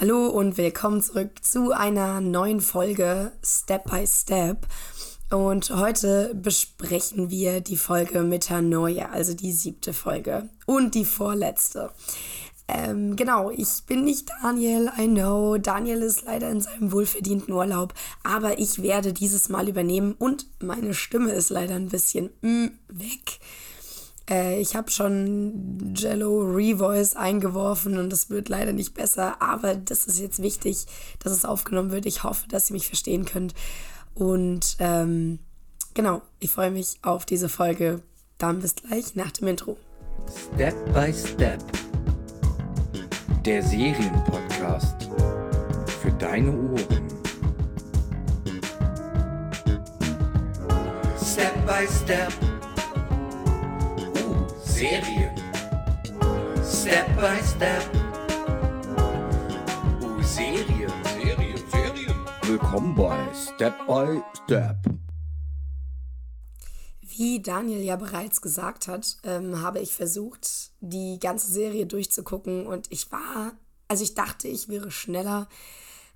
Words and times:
Hallo 0.00 0.28
und 0.28 0.56
willkommen 0.56 1.02
zurück 1.02 1.44
zu 1.44 1.72
einer 1.72 2.22
neuen 2.22 2.62
Folge 2.62 3.32
Step 3.44 3.84
by 3.90 4.06
Step. 4.06 4.66
Und 5.28 5.68
heute 5.68 6.34
besprechen 6.34 7.28
wir 7.28 7.60
die 7.60 7.76
Folge 7.76 8.22
Metanoia, 8.22 9.10
also 9.10 9.34
die 9.34 9.52
siebte 9.52 9.92
Folge 9.92 10.48
und 10.64 10.94
die 10.94 11.04
vorletzte. 11.04 11.90
Ähm, 12.66 13.14
genau, 13.14 13.50
ich 13.50 13.84
bin 13.86 14.04
nicht 14.04 14.30
Daniel, 14.42 14.90
I 14.98 15.06
know. 15.06 15.58
Daniel 15.58 16.00
ist 16.00 16.22
leider 16.22 16.48
in 16.48 16.62
seinem 16.62 16.92
wohlverdienten 16.92 17.52
Urlaub, 17.52 17.92
aber 18.22 18.58
ich 18.58 18.80
werde 18.80 19.12
dieses 19.12 19.50
Mal 19.50 19.68
übernehmen 19.68 20.14
und 20.18 20.46
meine 20.62 20.94
Stimme 20.94 21.32
ist 21.32 21.50
leider 21.50 21.74
ein 21.74 21.90
bisschen 21.90 22.30
mm, 22.40 22.68
weg. 22.88 23.38
Äh, 24.30 24.60
ich 24.60 24.76
habe 24.76 24.90
schon 24.90 25.94
Jello 25.96 26.40
Revoice 26.40 27.16
eingeworfen 27.16 27.98
und 27.98 28.10
das 28.10 28.30
wird 28.30 28.48
leider 28.48 28.72
nicht 28.72 28.94
besser, 28.94 29.42
aber 29.42 29.74
das 29.74 30.06
ist 30.06 30.20
jetzt 30.20 30.40
wichtig, 30.40 30.86
dass 31.18 31.32
es 31.32 31.44
aufgenommen 31.44 31.90
wird. 31.90 32.06
Ich 32.06 32.22
hoffe, 32.22 32.46
dass 32.48 32.70
ihr 32.70 32.74
mich 32.74 32.86
verstehen 32.86 33.24
könnt. 33.24 33.54
Und 34.14 34.76
ähm, 34.78 35.40
genau, 35.94 36.22
ich 36.38 36.50
freue 36.50 36.70
mich 36.70 36.98
auf 37.02 37.26
diese 37.26 37.48
Folge. 37.48 38.02
Dann 38.38 38.60
bis 38.60 38.76
gleich 38.76 39.16
nach 39.16 39.32
dem 39.32 39.48
Intro. 39.48 39.76
Step 40.54 40.74
by 40.94 41.12
Step. 41.12 41.60
Der 43.44 43.62
Serienpodcast 43.62 45.10
für 46.00 46.12
deine 46.12 46.50
Ohren. 46.50 47.08
Step 51.18 51.66
by 51.66 51.86
Step 51.86 52.32
Serien. 54.80 55.30
Step 56.64 57.06
by 57.14 57.38
Step. 57.44 57.82
Oh, 60.00 60.22
Serien. 60.22 60.90
Serien, 61.04 61.62
Serien. 61.70 62.14
Willkommen 62.44 62.94
bei 62.94 63.28
Step 63.34 63.74
by 63.86 64.22
Step. 64.42 64.78
Wie 67.02 67.42
Daniel 67.42 67.82
ja 67.82 67.96
bereits 67.96 68.40
gesagt 68.40 68.88
hat, 68.88 69.18
ähm, 69.24 69.60
habe 69.60 69.80
ich 69.80 69.92
versucht, 69.92 70.72
die 70.80 71.18
ganze 71.20 71.52
Serie 71.52 71.84
durchzugucken 71.84 72.66
und 72.66 72.90
ich 72.90 73.12
war, 73.12 73.52
also 73.86 74.02
ich 74.02 74.14
dachte, 74.14 74.48
ich 74.48 74.70
wäre 74.70 74.90
schneller, 74.90 75.46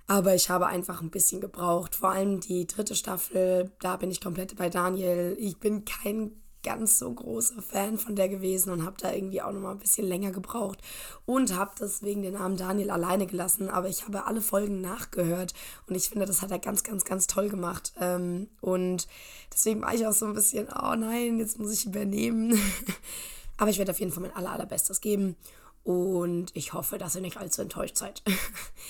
aber 0.07 0.33
ich 0.33 0.49
habe 0.49 0.65
einfach 0.65 1.03
ein 1.03 1.11
bisschen 1.11 1.39
gebraucht. 1.39 1.93
Vor 1.93 2.09
allem 2.09 2.39
die 2.39 2.65
dritte 2.65 2.95
Staffel, 2.95 3.71
da 3.79 3.95
bin 3.97 4.09
ich 4.09 4.21
komplett 4.21 4.55
bei 4.55 4.69
Daniel. 4.69 5.37
Ich 5.39 5.59
bin 5.59 5.85
kein 5.85 6.41
ganz 6.65 6.97
so 6.97 7.13
großer 7.13 7.61
Fan 7.61 7.99
von 7.99 8.15
der 8.15 8.27
gewesen 8.27 8.71
und 8.71 8.83
habe 8.83 8.97
da 8.99 9.13
irgendwie 9.13 9.41
auch 9.41 9.51
noch 9.51 9.61
mal 9.61 9.71
ein 9.71 9.79
bisschen 9.79 10.07
länger 10.07 10.31
gebraucht 10.31 10.79
und 11.25 11.55
habe 11.55 11.71
deswegen 11.79 12.23
den 12.23 12.33
Namen 12.33 12.57
Daniel 12.57 12.89
alleine 12.89 13.27
gelassen. 13.27 13.69
Aber 13.69 13.87
ich 13.87 14.05
habe 14.05 14.25
alle 14.25 14.41
Folgen 14.41 14.81
nachgehört 14.81 15.53
und 15.87 15.95
ich 15.95 16.09
finde, 16.09 16.25
das 16.25 16.41
hat 16.41 16.49
er 16.49 16.59
ganz, 16.59 16.83
ganz, 16.83 17.05
ganz 17.05 17.27
toll 17.27 17.49
gemacht. 17.49 17.93
Ähm, 18.01 18.47
und 18.61 19.07
deswegen 19.53 19.81
war 19.83 19.93
ich 19.93 20.07
auch 20.07 20.13
so 20.13 20.25
ein 20.25 20.33
bisschen, 20.33 20.67
oh 20.67 20.95
nein, 20.95 21.37
jetzt 21.37 21.59
muss 21.59 21.71
ich 21.71 21.85
übernehmen. 21.85 22.59
Aber 23.57 23.69
ich 23.69 23.77
werde 23.77 23.91
auf 23.91 23.99
jeden 23.99 24.11
Fall 24.11 24.23
mein 24.23 24.35
aller, 24.35 24.51
allerbestes 24.51 24.99
geben 24.99 25.37
und 25.83 26.47
ich 26.55 26.73
hoffe, 26.73 26.97
dass 26.97 27.15
ihr 27.15 27.21
nicht 27.21 27.37
allzu 27.37 27.61
enttäuscht 27.61 27.97
seid. 27.97 28.23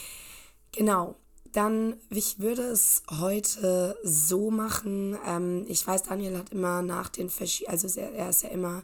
genau. 0.72 1.16
Dann, 1.56 1.95
ich 2.09 2.39
würde 2.39 2.64
es 2.64 3.02
heute 3.09 3.98
so 4.03 4.52
machen. 4.52 5.17
Ähm, 5.25 5.66
ich 5.70 5.88
weiß, 5.88 6.03
Daniel 6.03 6.38
hat 6.38 6.52
immer 6.52 6.81
nach 6.81 7.08
den 7.08 7.30
verschiedenen, 7.30 7.72
also 7.72 8.00
er 8.02 8.30
ist 8.30 8.44
ja 8.44 8.50
immer 8.50 8.84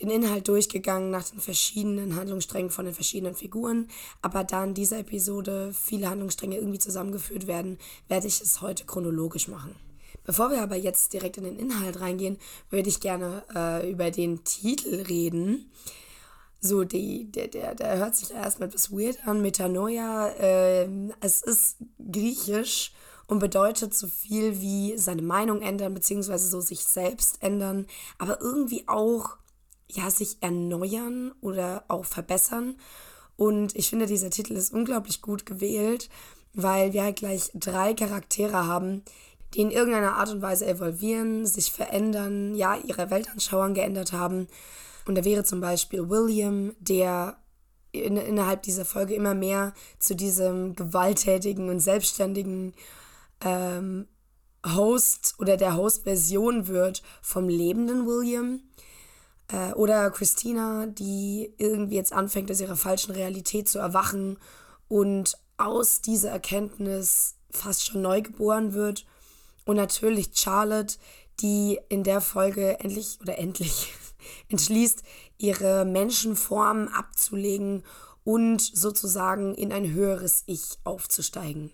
den 0.00 0.10
Inhalt 0.10 0.48
durchgegangen 0.48 1.10
nach 1.10 1.22
den 1.22 1.38
verschiedenen 1.38 2.16
Handlungssträngen 2.16 2.72
von 2.72 2.86
den 2.86 2.94
verschiedenen 2.94 3.36
Figuren. 3.36 3.86
Aber 4.22 4.42
da 4.42 4.64
in 4.64 4.74
dieser 4.74 4.98
Episode 4.98 5.72
viele 5.72 6.10
Handlungsstränge 6.10 6.56
irgendwie 6.56 6.80
zusammengeführt 6.80 7.46
werden, 7.46 7.78
werde 8.08 8.26
ich 8.26 8.40
es 8.40 8.60
heute 8.60 8.86
chronologisch 8.86 9.46
machen. 9.46 9.76
Bevor 10.24 10.50
wir 10.50 10.62
aber 10.62 10.74
jetzt 10.74 11.12
direkt 11.12 11.36
in 11.36 11.44
den 11.44 11.60
Inhalt 11.60 12.00
reingehen, 12.00 12.38
würde 12.70 12.88
ich 12.88 12.98
gerne 12.98 13.44
äh, 13.54 13.88
über 13.88 14.10
den 14.10 14.42
Titel 14.42 15.02
reden. 15.02 15.70
So, 16.66 16.84
die, 16.84 17.30
der, 17.30 17.48
der, 17.48 17.74
der 17.74 17.98
hört 17.98 18.16
sich 18.16 18.30
erstmal 18.30 18.70
etwas 18.70 18.90
weird 18.90 19.28
an. 19.28 19.42
Metanoia, 19.42 20.28
äh, 20.28 20.88
es 21.20 21.42
ist 21.42 21.76
griechisch 22.10 22.94
und 23.26 23.38
bedeutet 23.38 23.92
so 23.92 24.06
viel 24.06 24.62
wie 24.62 24.96
seine 24.96 25.20
Meinung 25.20 25.60
ändern, 25.60 25.92
beziehungsweise 25.92 26.48
so 26.48 26.62
sich 26.62 26.82
selbst 26.86 27.42
ändern, 27.42 27.86
aber 28.16 28.40
irgendwie 28.40 28.88
auch, 28.88 29.36
ja, 29.90 30.08
sich 30.08 30.38
erneuern 30.40 31.34
oder 31.42 31.84
auch 31.88 32.06
verbessern. 32.06 32.76
Und 33.36 33.76
ich 33.76 33.90
finde, 33.90 34.06
dieser 34.06 34.30
Titel 34.30 34.54
ist 34.54 34.72
unglaublich 34.72 35.20
gut 35.20 35.44
gewählt, 35.44 36.08
weil 36.54 36.94
wir 36.94 37.02
halt 37.02 37.16
gleich 37.16 37.50
drei 37.52 37.92
Charaktere 37.92 38.66
haben, 38.66 39.02
die 39.52 39.60
in 39.60 39.70
irgendeiner 39.70 40.16
Art 40.16 40.30
und 40.30 40.40
Weise 40.40 40.64
evolvieren, 40.64 41.44
sich 41.44 41.72
verändern, 41.72 42.54
ja, 42.54 42.74
ihre 42.74 43.10
Weltanschauung 43.10 43.74
geändert 43.74 44.14
haben 44.14 44.48
und 45.06 45.16
da 45.16 45.24
wäre 45.24 45.44
zum 45.44 45.60
Beispiel 45.60 46.08
William, 46.08 46.74
der 46.78 47.38
in, 47.92 48.16
innerhalb 48.16 48.62
dieser 48.62 48.84
Folge 48.84 49.14
immer 49.14 49.34
mehr 49.34 49.72
zu 49.98 50.16
diesem 50.16 50.74
gewalttätigen 50.74 51.68
und 51.68 51.80
selbstständigen 51.80 52.74
ähm, 53.40 54.08
Host 54.66 55.34
oder 55.38 55.56
der 55.56 55.76
Host-Version 55.76 56.66
wird 56.66 57.02
vom 57.22 57.48
lebenden 57.48 58.06
William. 58.06 58.62
Äh, 59.48 59.72
oder 59.74 60.10
Christina, 60.10 60.86
die 60.86 61.54
irgendwie 61.58 61.96
jetzt 61.96 62.12
anfängt, 62.12 62.50
aus 62.50 62.60
ihrer 62.60 62.76
falschen 62.76 63.12
Realität 63.12 63.68
zu 63.68 63.78
erwachen 63.78 64.38
und 64.88 65.36
aus 65.56 66.00
dieser 66.00 66.30
Erkenntnis 66.30 67.36
fast 67.50 67.86
schon 67.86 68.02
neu 68.02 68.22
geboren 68.22 68.72
wird. 68.72 69.06
Und 69.64 69.76
natürlich 69.76 70.30
Charlotte, 70.34 70.96
die 71.40 71.78
in 71.88 72.04
der 72.04 72.20
Folge 72.20 72.80
endlich 72.80 73.18
oder 73.20 73.38
endlich 73.38 73.92
entschließt, 74.48 75.02
ihre 75.38 75.84
Menschenform 75.84 76.88
abzulegen 76.88 77.82
und 78.24 78.60
sozusagen 78.60 79.54
in 79.54 79.72
ein 79.72 79.92
höheres 79.92 80.44
Ich 80.46 80.78
aufzusteigen. 80.84 81.70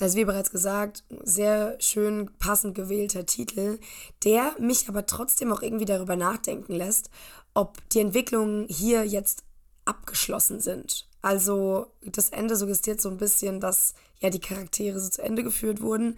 Also 0.00 0.16
wie 0.16 0.24
bereits 0.24 0.50
gesagt, 0.50 1.02
sehr 1.24 1.76
schön 1.80 2.30
passend 2.38 2.76
gewählter 2.76 3.26
Titel, 3.26 3.80
der 4.24 4.54
mich 4.60 4.88
aber 4.88 5.06
trotzdem 5.06 5.52
auch 5.52 5.60
irgendwie 5.60 5.86
darüber 5.86 6.14
nachdenken 6.14 6.74
lässt, 6.74 7.10
ob 7.52 7.76
die 7.90 8.00
Entwicklungen 8.00 8.68
hier 8.68 9.04
jetzt 9.04 9.42
abgeschlossen 9.84 10.60
sind. 10.60 11.08
Also 11.20 11.90
das 12.02 12.28
Ende 12.30 12.54
suggestiert 12.54 13.00
so 13.00 13.08
ein 13.08 13.16
bisschen, 13.16 13.58
dass 13.58 13.94
ja 14.20 14.30
die 14.30 14.38
Charaktere 14.38 15.00
so 15.00 15.08
zu 15.08 15.22
Ende 15.22 15.42
geführt 15.42 15.80
wurden, 15.80 16.16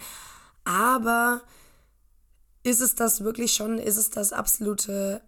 aber 0.64 1.40
ist 2.62 2.82
es 2.82 2.94
das 2.94 3.24
wirklich 3.24 3.54
schon, 3.54 3.78
ist 3.78 3.96
es 3.96 4.10
das 4.10 4.34
absolute 4.34 5.22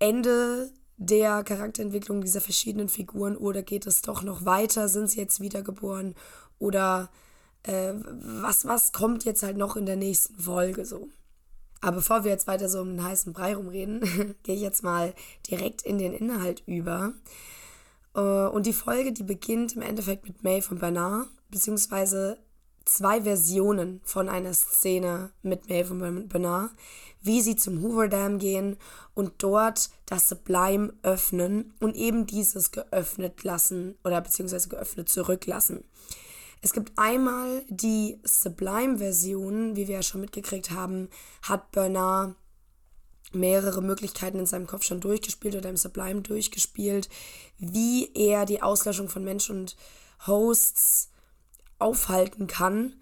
Ende 0.00 0.72
der 0.96 1.44
Charakterentwicklung 1.44 2.20
dieser 2.20 2.40
verschiedenen 2.40 2.88
Figuren 2.88 3.36
oder 3.36 3.62
geht 3.62 3.86
es 3.86 4.02
doch 4.02 4.22
noch 4.22 4.44
weiter? 4.44 4.88
Sind 4.88 5.08
sie 5.08 5.20
jetzt 5.20 5.40
wiedergeboren? 5.40 6.14
Oder 6.58 7.10
äh, 7.62 7.92
was, 7.94 8.66
was 8.66 8.92
kommt 8.92 9.24
jetzt 9.24 9.42
halt 9.42 9.56
noch 9.56 9.76
in 9.76 9.86
der 9.86 9.96
nächsten 9.96 10.38
Folge 10.38 10.84
so? 10.84 11.08
Aber 11.80 11.96
bevor 11.96 12.24
wir 12.24 12.30
jetzt 12.30 12.46
weiter 12.46 12.68
so 12.68 12.80
um 12.80 12.88
den 12.88 13.04
heißen 13.04 13.32
Brei 13.32 13.54
rumreden, 13.54 14.00
gehe 14.42 14.54
ich 14.54 14.60
jetzt 14.60 14.82
mal 14.82 15.14
direkt 15.50 15.82
in 15.82 15.98
den 15.98 16.12
Inhalt 16.12 16.62
über. 16.66 17.14
Äh, 18.14 18.20
und 18.20 18.66
die 18.66 18.72
Folge, 18.72 19.12
die 19.12 19.22
beginnt 19.22 19.76
im 19.76 19.82
Endeffekt 19.82 20.26
mit 20.26 20.42
May 20.42 20.60
von 20.60 20.78
Bernard, 20.78 21.28
beziehungsweise 21.50 22.38
zwei 22.84 23.22
Versionen 23.22 24.00
von 24.04 24.28
einer 24.28 24.52
Szene 24.54 25.30
mit 25.42 25.70
und 25.70 26.28
Bernard, 26.28 26.70
wie 27.22 27.40
sie 27.42 27.56
zum 27.56 27.82
Hoover 27.82 28.08
Dam 28.08 28.38
gehen 28.38 28.76
und 29.14 29.32
dort 29.38 29.90
das 30.06 30.28
Sublime 30.28 30.92
öffnen 31.02 31.74
und 31.80 31.96
eben 31.96 32.26
dieses 32.26 32.70
geöffnet 32.70 33.44
lassen 33.44 33.96
oder 34.04 34.20
beziehungsweise 34.20 34.68
geöffnet 34.68 35.08
zurücklassen. 35.08 35.84
Es 36.62 36.72
gibt 36.72 36.92
einmal 36.96 37.64
die 37.68 38.18
Sublime-Version, 38.22 39.76
wie 39.76 39.88
wir 39.88 39.96
ja 39.96 40.02
schon 40.02 40.20
mitgekriegt 40.20 40.70
haben, 40.70 41.08
hat 41.42 41.72
Bernard 41.72 42.34
mehrere 43.32 43.80
Möglichkeiten 43.80 44.40
in 44.40 44.46
seinem 44.46 44.66
Kopf 44.66 44.84
schon 44.84 45.00
durchgespielt 45.00 45.54
oder 45.54 45.70
im 45.70 45.76
Sublime 45.76 46.20
durchgespielt, 46.20 47.08
wie 47.58 48.10
er 48.14 48.44
die 48.44 48.62
Auslöschung 48.62 49.08
von 49.08 49.24
Mensch 49.24 49.48
und 49.48 49.76
Hosts 50.26 51.10
aufhalten 51.80 52.46
kann. 52.46 52.94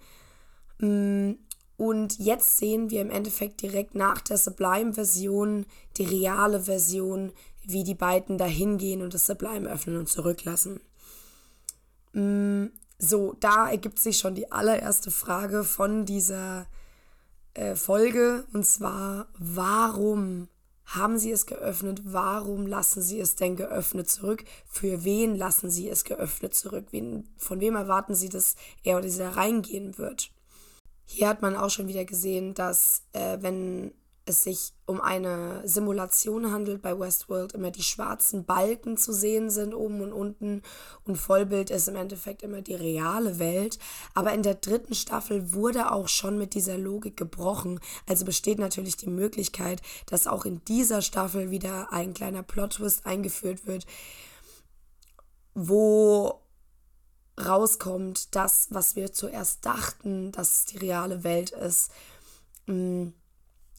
Mm, 0.79 1.33
und 1.77 2.19
jetzt 2.19 2.57
sehen 2.57 2.89
wir 2.89 3.01
im 3.01 3.09
Endeffekt 3.09 3.61
direkt 3.61 3.95
nach 3.95 4.21
der 4.21 4.37
Sublime-Version 4.37 5.65
die 5.97 6.05
reale 6.05 6.61
Version, 6.61 7.31
wie 7.63 7.83
die 7.83 7.95
beiden 7.95 8.37
dahin 8.37 8.77
gehen 8.77 9.01
und 9.01 9.13
das 9.13 9.25
Sublime 9.25 9.69
öffnen 9.69 9.97
und 9.97 10.09
zurücklassen. 10.09 10.81
Mm, 12.13 12.65
so, 12.97 13.35
da 13.39 13.69
ergibt 13.69 13.99
sich 13.99 14.17
schon 14.17 14.35
die 14.35 14.51
allererste 14.51 15.09
Frage 15.09 15.63
von 15.63 16.05
dieser 16.05 16.67
äh, 17.53 17.75
Folge 17.75 18.45
und 18.51 18.65
zwar, 18.65 19.27
warum 19.37 20.49
haben 20.89 21.19
sie 21.19 21.31
es 21.31 21.45
geöffnet? 21.45 22.01
Warum 22.03 22.65
lassen 22.65 23.01
sie 23.01 23.19
es 23.19 23.35
denn 23.35 23.55
geöffnet 23.55 24.09
zurück? 24.09 24.43
Für 24.67 25.03
wen 25.03 25.35
lassen 25.35 25.69
sie 25.69 25.87
es 25.87 26.03
geöffnet 26.03 26.55
zurück? 26.55 26.87
Von 27.37 27.59
wem 27.59 27.75
erwarten 27.75 28.15
sie, 28.15 28.29
dass 28.29 28.55
er 28.83 28.97
oder 28.97 29.09
sie 29.09 29.19
da 29.19 29.29
reingehen 29.29 29.97
wird? 29.97 30.31
Hier 31.05 31.27
hat 31.27 31.41
man 31.41 31.55
auch 31.55 31.69
schon 31.69 31.87
wieder 31.87 32.05
gesehen, 32.05 32.53
dass 32.53 33.03
äh, 33.13 33.37
wenn 33.41 33.93
es 34.29 34.43
sich 34.43 34.73
um 34.85 35.01
eine 35.01 35.61
Simulation 35.67 36.51
handelt 36.51 36.81
bei 36.81 36.97
Westworld, 36.97 37.53
immer 37.53 37.71
die 37.71 37.83
schwarzen 37.83 38.45
Balken 38.45 38.97
zu 38.97 39.11
sehen 39.11 39.49
sind, 39.49 39.73
oben 39.73 40.01
und 40.01 40.13
unten. 40.13 40.61
Und 41.03 41.17
Vollbild 41.17 41.69
ist 41.69 41.87
im 41.87 41.95
Endeffekt 41.95 42.43
immer 42.43 42.61
die 42.61 42.75
reale 42.75 43.39
Welt. 43.39 43.77
Aber 44.13 44.33
in 44.33 44.43
der 44.43 44.55
dritten 44.55 44.95
Staffel 44.95 45.53
wurde 45.53 45.91
auch 45.91 46.07
schon 46.07 46.37
mit 46.37 46.53
dieser 46.53 46.77
Logik 46.77 47.17
gebrochen. 47.17 47.79
Also 48.07 48.25
besteht 48.25 48.59
natürlich 48.59 48.95
die 48.95 49.09
Möglichkeit, 49.09 49.81
dass 50.05 50.27
auch 50.27 50.45
in 50.45 50.63
dieser 50.65 51.01
Staffel 51.01 51.51
wieder 51.51 51.91
ein 51.91 52.13
kleiner 52.13 52.43
Plot-Twist 52.43 53.05
eingeführt 53.05 53.67
wird, 53.67 53.85
wo 55.53 56.41
rauskommt, 57.39 58.35
das, 58.35 58.67
was 58.71 58.95
wir 58.95 59.13
zuerst 59.13 59.65
dachten, 59.65 60.31
dass 60.31 60.65
die 60.65 60.77
reale 60.77 61.23
Welt 61.23 61.51
ist, 61.51 61.91
mm, 62.65 63.07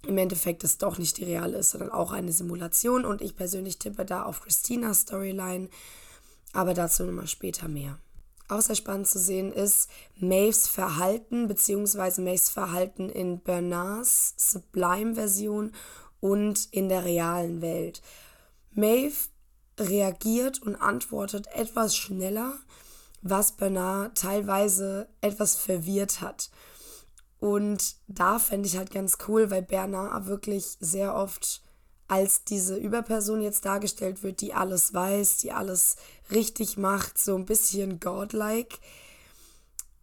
im 0.07 0.19
Endeffekt 0.19 0.65
es 0.65 0.79
doch 0.79 0.99
nicht 0.99 1.19
die 1.19 1.25
reale 1.25 1.59
ist, 1.59 1.71
sondern 1.71 1.91
auch 1.91 2.13
eine 2.13 2.33
Simulation. 2.33 3.05
Und 3.05 3.21
ich 3.23 3.37
persönlich 3.37 3.79
tippe 3.79 4.05
da 4.05 4.23
auf 4.23 4.41
Christinas 4.41 5.01
Storyline, 5.01 5.69
aber 6.53 6.75
dazu 6.75 7.05
nochmal 7.05 7.27
später 7.27 7.69
mehr. 7.69 7.99
Auch 8.49 8.61
sehr 8.61 8.75
spannend 8.75 9.07
zu 9.07 9.21
sehen 9.21 9.53
ist 9.53 9.89
Maves 10.17 10.67
Verhalten, 10.67 11.47
beziehungsweise 11.47 12.21
Maves 12.21 12.51
Verhalten 12.51 13.09
in 13.09 13.41
Bernards 13.41 14.35
Sublime-Version 14.37 15.73
und 16.19 16.69
in 16.73 16.89
der 16.89 17.05
realen 17.05 17.63
Welt. 17.63 18.03
Maeve 18.73 19.29
reagiert 19.79 20.61
und 20.63 20.77
antwortet 20.77 21.47
etwas 21.55 21.97
schneller, 21.97 22.55
was 23.23 23.53
Bernard 23.53 24.19
teilweise 24.19 25.09
etwas 25.21 25.57
verwirrt 25.57 26.21
hat. 26.21 26.51
Und 27.41 27.97
da 28.07 28.39
fände 28.39 28.69
ich 28.69 28.77
halt 28.77 28.91
ganz 28.91 29.17
cool, 29.27 29.51
weil 29.51 29.63
Bernard 29.63 30.27
wirklich 30.27 30.77
sehr 30.79 31.15
oft 31.15 31.63
als 32.07 32.45
diese 32.45 32.77
Überperson 32.77 33.41
jetzt 33.41 33.65
dargestellt 33.65 34.23
wird, 34.23 34.41
die 34.41 34.53
alles 34.53 34.93
weiß, 34.93 35.39
die 35.39 35.53
alles 35.53 35.97
richtig 36.31 36.77
macht, 36.77 37.19
so 37.19 37.37
ein 37.37 37.47
bisschen 37.47 37.99
godlike. 37.99 38.79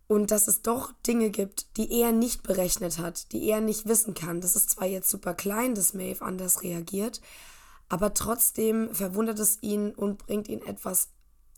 Und 0.08 0.32
dass 0.32 0.48
es 0.48 0.62
doch 0.62 0.94
Dinge 1.06 1.30
gibt, 1.30 1.78
die 1.78 2.00
er 2.00 2.14
nicht 2.14 2.44
berechnet 2.44 2.98
hat, 2.98 3.32
die 3.34 3.48
er 3.50 3.60
nicht 3.60 3.88
wissen 3.88 4.14
kann. 4.14 4.40
Das 4.40 4.56
ist 4.56 4.70
zwar 4.72 4.88
jetzt 4.88 5.10
super 5.10 5.34
klein, 5.34 5.76
dass 5.76 5.94
Maeve 5.94 6.24
anders 6.24 6.64
reagiert, 6.64 7.22
aber 7.90 8.14
trotzdem 8.14 8.96
verwundert 8.96 9.40
es 9.40 9.62
ihn 9.62 9.94
und 9.94 10.18
bringt 10.18 10.48
ihn 10.48 10.62
etwas 10.62 11.10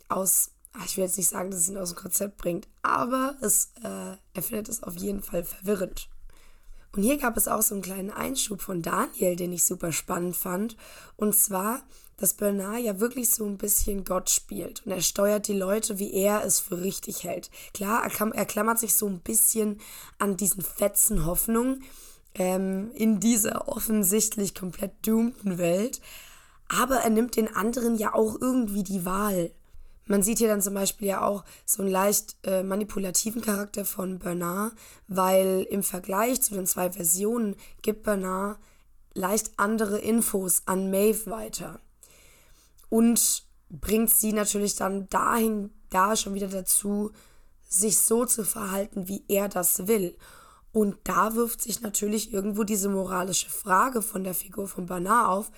aus 0.10 0.52
ich 0.86 0.98
will 0.98 1.04
jetzt 1.04 1.18
nicht 1.18 1.30
sagen, 1.30 1.52
dass 1.52 1.62
es 1.62 1.70
ihn 1.70 1.78
aus 1.78 1.94
dem 1.94 1.98
Konzept 1.98 2.38
bringt, 2.38 2.68
aber 2.82 3.36
es, 3.42 3.72
äh, 3.84 4.16
er 4.34 4.42
findet 4.42 4.70
es 4.70 4.84
auf 4.84 4.96
jeden 4.96 5.22
Fall 5.22 5.44
verwirrend. 5.44 6.10
Und 6.96 7.04
hier 7.04 7.18
gab 7.18 7.38
es 7.38 7.48
auch 7.48 7.62
so 7.62 7.76
einen 7.76 7.84
kleinen 7.84 8.12
Einschub 8.12 8.62
von 8.62 8.82
Daniel, 8.82 9.36
den 9.36 9.54
ich 9.54 9.64
super 9.64 9.92
spannend 9.92 10.36
fand. 10.36 10.76
Und 11.18 11.36
zwar, 11.36 11.84
dass 12.18 12.34
Bernard 12.34 12.82
ja 12.82 13.00
wirklich 13.00 13.30
so 13.30 13.46
ein 13.46 13.58
bisschen 13.58 14.04
Gott 14.04 14.30
spielt. 14.30 14.86
Und 14.86 14.92
er 14.92 15.02
steuert 15.02 15.48
die 15.48 15.54
Leute, 15.54 16.00
wie 16.00 16.12
er 16.14 16.44
es 16.44 16.60
für 16.60 16.82
richtig 16.82 17.24
hält. 17.24 17.52
Klar, 17.74 18.04
er, 18.04 18.36
er 18.36 18.46
klammert 18.46 18.80
sich 18.80 18.96
so 18.96 19.08
ein 19.08 19.20
bisschen 19.20 19.80
an 20.18 20.36
diesen 20.36 20.64
fetzen 20.64 21.26
Hoffnungen 21.26 21.84
ähm, 22.34 22.92
in 22.96 23.20
dieser 23.20 23.68
offensichtlich 23.68 24.56
komplett 24.56 24.94
doomten 25.06 25.60
Welt. 25.60 26.02
Aber 26.70 26.98
er 26.98 27.10
nimmt 27.10 27.36
den 27.36 27.56
anderen 27.56 27.98
ja 27.98 28.14
auch 28.14 28.40
irgendwie 28.42 28.84
die 28.84 29.06
Wahl. 29.06 29.52
Man 30.10 30.24
sieht 30.24 30.40
hier 30.40 30.48
dann 30.48 30.64
zum 30.64 30.74
Beispiel 30.74 31.10
ja 31.10 31.22
auch 31.22 31.46
so 31.68 31.84
einen 31.84 31.92
leicht 31.92 32.36
äh, 32.42 32.64
manipulativen 32.64 33.44
Charakter 33.44 33.86
von 33.86 34.18
Bernard, 34.18 34.74
weil 35.08 35.68
im 35.70 35.84
Vergleich 35.84 36.42
zu 36.42 36.56
den 36.56 36.66
zwei 36.66 36.92
Versionen 36.92 37.56
gibt 37.84 38.02
Bernard 38.02 38.58
leicht 39.14 39.52
andere 39.58 40.00
Infos 40.00 40.64
an 40.66 40.90
Maeve 40.90 41.30
weiter. 41.30 41.80
Und 42.90 43.44
bringt 43.70 44.10
sie 44.10 44.34
natürlich 44.34 44.76
dann 44.76 45.08
dahin, 45.10 45.70
da 45.92 46.16
schon 46.16 46.34
wieder 46.34 46.48
dazu, 46.48 47.12
sich 47.68 48.00
so 48.00 48.26
zu 48.26 48.44
verhalten, 48.44 49.08
wie 49.08 49.24
er 49.28 49.48
das 49.48 49.86
will. 49.86 50.18
Und 50.72 50.98
da 51.04 51.36
wirft 51.36 51.62
sich 51.62 51.82
natürlich 51.82 52.34
irgendwo 52.34 52.64
diese 52.64 52.90
moralische 52.90 53.52
Frage 53.52 54.02
von 54.02 54.24
der 54.24 54.34
Figur 54.34 54.68
von 54.68 54.88
Bernard 54.88 55.30
auf. 55.30 55.52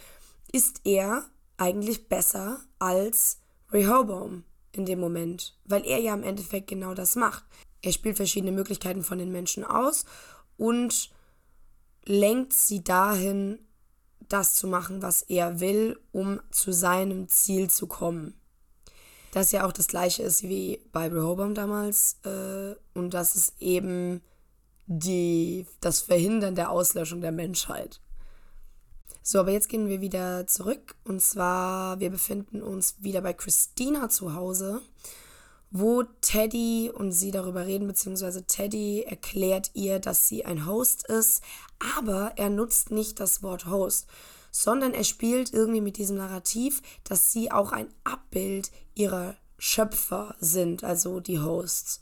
Ist 0.52 0.82
er 0.84 1.24
eigentlich 1.56 2.10
besser 2.10 2.60
als 2.78 3.41
Rehoboam 3.72 4.44
in 4.72 4.86
dem 4.86 5.00
Moment, 5.00 5.58
weil 5.66 5.86
er 5.86 6.00
ja 6.00 6.14
im 6.14 6.24
Endeffekt 6.24 6.68
genau 6.68 6.94
das 6.94 7.16
macht. 7.16 7.44
Er 7.82 7.92
spielt 7.92 8.18
verschiedene 8.18 8.52
Möglichkeiten 8.52 9.04
von 9.04 9.18
den 9.18 9.32
Menschen 9.32 9.64
aus 9.64 10.06
und 10.58 11.10
lenkt 12.06 12.54
sie 12.54 12.84
dahin, 12.84 13.60
das 14.30 14.56
zu 14.56 14.68
machen, 14.68 15.02
was 15.02 15.24
er 15.24 15.60
will, 15.60 16.00
um 16.12 16.40
zu 16.52 16.72
seinem 16.72 17.28
Ziel 17.28 17.70
zu 17.70 17.88
kommen. 17.88 18.34
Das 19.32 19.52
ja 19.52 19.66
auch 19.66 19.72
das 19.72 19.88
gleiche 19.88 20.24
ist 20.24 20.44
wie 20.44 20.82
bei 20.92 21.08
Rehoboam 21.08 21.54
damals 21.54 22.20
äh, 22.24 22.76
und 22.94 23.14
das 23.14 23.36
ist 23.36 23.62
eben 23.62 24.22
die, 24.88 25.66
das 25.80 26.02
Verhindern 26.02 26.56
der 26.56 26.70
Auslöschung 26.70 27.22
der 27.22 27.32
Menschheit. 27.32 28.02
So, 29.24 29.40
aber 29.40 29.52
jetzt 29.52 29.70
gehen 29.70 29.88
wir 29.88 30.02
wieder 30.02 30.48
zurück. 30.48 30.96
Und 31.04 31.22
zwar, 31.22 32.00
wir 32.00 32.10
befinden 32.10 32.62
uns 32.62 32.96
wieder 33.00 33.22
bei 33.22 33.34
Christina 33.34 34.10
zu 34.10 34.34
Hause, 34.34 34.82
wo 35.70 36.04
Teddy 36.22 36.92
und 36.94 37.12
sie 37.12 37.32
darüber 37.32 37.66
reden, 37.66 37.88
beziehungsweise 37.88 38.46
Teddy 38.46 39.04
erklärt 39.04 39.72
ihr, 39.74 40.00
dass 40.00 40.28
sie 40.28 40.44
ein 40.44 40.66
Host 40.66 41.08
ist, 41.08 41.42
aber 41.98 42.34
er 42.36 42.50
nutzt 42.50 42.92
nicht 42.92 43.20
das 43.20 43.42
Wort 43.42 43.68
Host, 43.68 44.08
sondern 44.52 44.94
er 44.94 45.06
spielt 45.06 45.54
irgendwie 45.54 45.82
mit 45.82 45.98
diesem 45.98 46.18
Narrativ, 46.18 46.82
dass 47.06 47.32
sie 47.32 47.52
auch 47.52 47.72
ein 47.72 47.88
Abbild 48.04 48.70
ihrer 48.96 49.36
Schöpfer 49.58 50.36
sind, 50.40 50.84
also 50.84 51.22
die 51.22 51.40
Hosts. 51.40 52.02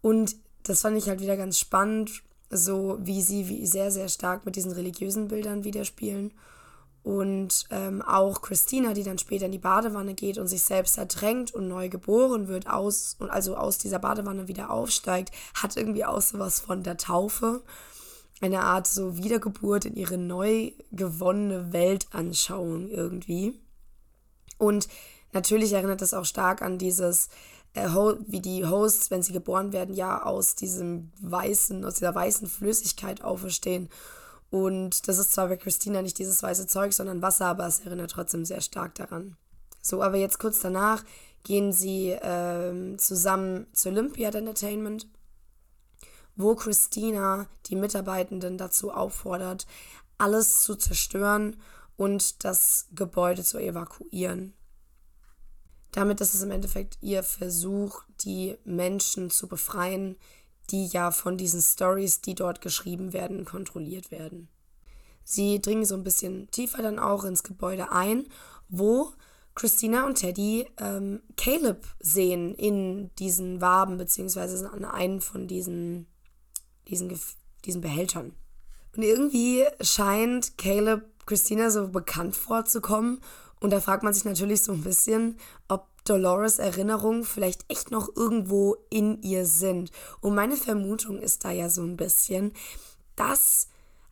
Und 0.00 0.36
das 0.62 0.82
fand 0.82 0.96
ich 0.96 1.08
halt 1.08 1.20
wieder 1.20 1.36
ganz 1.36 1.58
spannend, 1.58 2.22
so 2.50 2.98
wie 3.00 3.22
sie 3.22 3.48
wie 3.48 3.66
sehr, 3.66 3.90
sehr 3.90 4.08
stark 4.08 4.46
mit 4.46 4.56
diesen 4.56 4.72
religiösen 4.72 5.28
Bildern 5.28 5.64
widerspielen. 5.64 6.32
Und 7.02 7.64
ähm, 7.70 8.02
auch 8.02 8.42
Christina, 8.42 8.92
die 8.92 9.02
dann 9.02 9.18
später 9.18 9.46
in 9.46 9.52
die 9.52 9.58
Badewanne 9.58 10.14
geht 10.14 10.36
und 10.36 10.46
sich 10.46 10.62
selbst 10.62 10.98
ertränkt 10.98 11.54
und 11.54 11.68
neu 11.68 11.88
geboren 11.88 12.48
wird, 12.48 12.68
aus 12.68 13.16
und 13.18 13.30
also 13.30 13.56
aus 13.56 13.78
dieser 13.78 13.98
Badewanne 13.98 14.48
wieder 14.48 14.70
aufsteigt, 14.70 15.30
hat 15.54 15.76
irgendwie 15.76 16.04
auch 16.04 16.20
sowas 16.20 16.60
von 16.60 16.82
der 16.82 16.96
Taufe. 16.96 17.62
Eine 18.40 18.60
Art 18.60 18.86
so 18.86 19.16
Wiedergeburt 19.16 19.84
in 19.84 19.96
ihre 19.96 20.18
neu 20.18 20.72
gewonnene 20.92 21.72
Weltanschauung 21.72 22.88
irgendwie. 22.88 23.58
Und 24.58 24.88
natürlich 25.32 25.72
erinnert 25.72 26.02
das 26.02 26.14
auch 26.14 26.26
stark 26.26 26.62
an 26.62 26.78
dieses 26.78 27.30
äh, 27.74 27.88
wie 28.26 28.40
die 28.40 28.66
Hosts, 28.66 29.10
wenn 29.10 29.22
sie 29.22 29.32
geboren 29.32 29.72
werden, 29.72 29.94
ja 29.94 30.22
aus 30.22 30.54
diesem 30.54 31.12
weißen, 31.20 31.84
aus 31.84 31.94
dieser 31.94 32.14
weißen 32.14 32.48
Flüssigkeit 32.48 33.22
auferstehen. 33.22 33.88
Und 34.50 35.08
das 35.08 35.18
ist 35.18 35.32
zwar 35.32 35.48
bei 35.48 35.56
Christina 35.56 36.02
nicht 36.02 36.18
dieses 36.18 36.42
weiße 36.42 36.66
Zeug, 36.66 36.92
sondern 36.92 37.22
Wasser, 37.22 37.46
aber 37.46 37.66
es 37.66 37.80
erinnert 37.80 38.10
trotzdem 38.10 38.44
sehr 38.44 38.60
stark 38.60 38.94
daran. 38.94 39.36
So, 39.82 40.02
aber 40.02 40.16
jetzt 40.16 40.38
kurz 40.38 40.60
danach 40.60 41.04
gehen 41.44 41.72
sie 41.72 42.16
ähm, 42.22 42.98
zusammen 42.98 43.66
zu 43.72 43.90
Olympiad 43.90 44.34
Entertainment, 44.34 45.06
wo 46.36 46.54
Christina 46.54 47.46
die 47.66 47.76
Mitarbeitenden 47.76 48.58
dazu 48.58 48.92
auffordert, 48.92 49.66
alles 50.18 50.60
zu 50.62 50.76
zerstören 50.76 51.56
und 51.96 52.44
das 52.44 52.86
Gebäude 52.94 53.42
zu 53.42 53.58
evakuieren. 53.58 54.54
Damit 55.92 56.20
ist 56.20 56.34
es 56.34 56.42
im 56.42 56.50
Endeffekt 56.50 56.98
ihr 57.00 57.22
Versuch, 57.22 58.02
die 58.20 58.56
Menschen 58.64 59.30
zu 59.30 59.48
befreien, 59.48 60.16
die 60.70 60.86
ja 60.86 61.10
von 61.10 61.38
diesen 61.38 61.62
Stories, 61.62 62.20
die 62.20 62.34
dort 62.34 62.60
geschrieben 62.60 63.12
werden, 63.12 63.44
kontrolliert 63.44 64.10
werden. 64.10 64.48
Sie 65.24 65.60
dringen 65.60 65.84
so 65.84 65.94
ein 65.94 66.04
bisschen 66.04 66.50
tiefer 66.50 66.82
dann 66.82 66.98
auch 66.98 67.24
ins 67.24 67.42
Gebäude 67.42 67.92
ein, 67.92 68.28
wo 68.68 69.12
Christina 69.54 70.06
und 70.06 70.16
Teddy 70.16 70.66
ähm, 70.78 71.20
Caleb 71.36 71.84
sehen 72.00 72.54
in 72.54 73.14
diesen 73.16 73.60
Waben, 73.60 73.98
beziehungsweise 73.98 74.70
an 74.70 74.84
einem 74.84 75.20
von 75.20 75.48
diesen, 75.48 76.06
diesen, 76.86 77.18
diesen 77.64 77.80
Behältern. 77.80 78.34
Und 78.96 79.02
irgendwie 79.02 79.64
scheint 79.80 80.56
Caleb 80.58 81.04
Christina 81.26 81.70
so 81.70 81.88
bekannt 81.88 82.36
vorzukommen 82.36 83.20
und 83.60 83.70
da 83.70 83.80
fragt 83.80 84.02
man 84.02 84.14
sich 84.14 84.24
natürlich 84.24 84.62
so 84.62 84.72
ein 84.72 84.82
bisschen, 84.82 85.38
ob 85.68 85.86
Dolores 86.04 86.58
Erinnerungen 86.58 87.24
vielleicht 87.24 87.70
echt 87.70 87.90
noch 87.90 88.08
irgendwo 88.16 88.76
in 88.88 89.20
ihr 89.22 89.44
sind. 89.44 89.90
Und 90.20 90.34
meine 90.34 90.56
Vermutung 90.56 91.18
ist 91.18 91.44
da 91.44 91.50
ja 91.50 91.68
so 91.68 91.82
ein 91.82 91.96
bisschen, 91.96 92.52
dass 93.16 93.68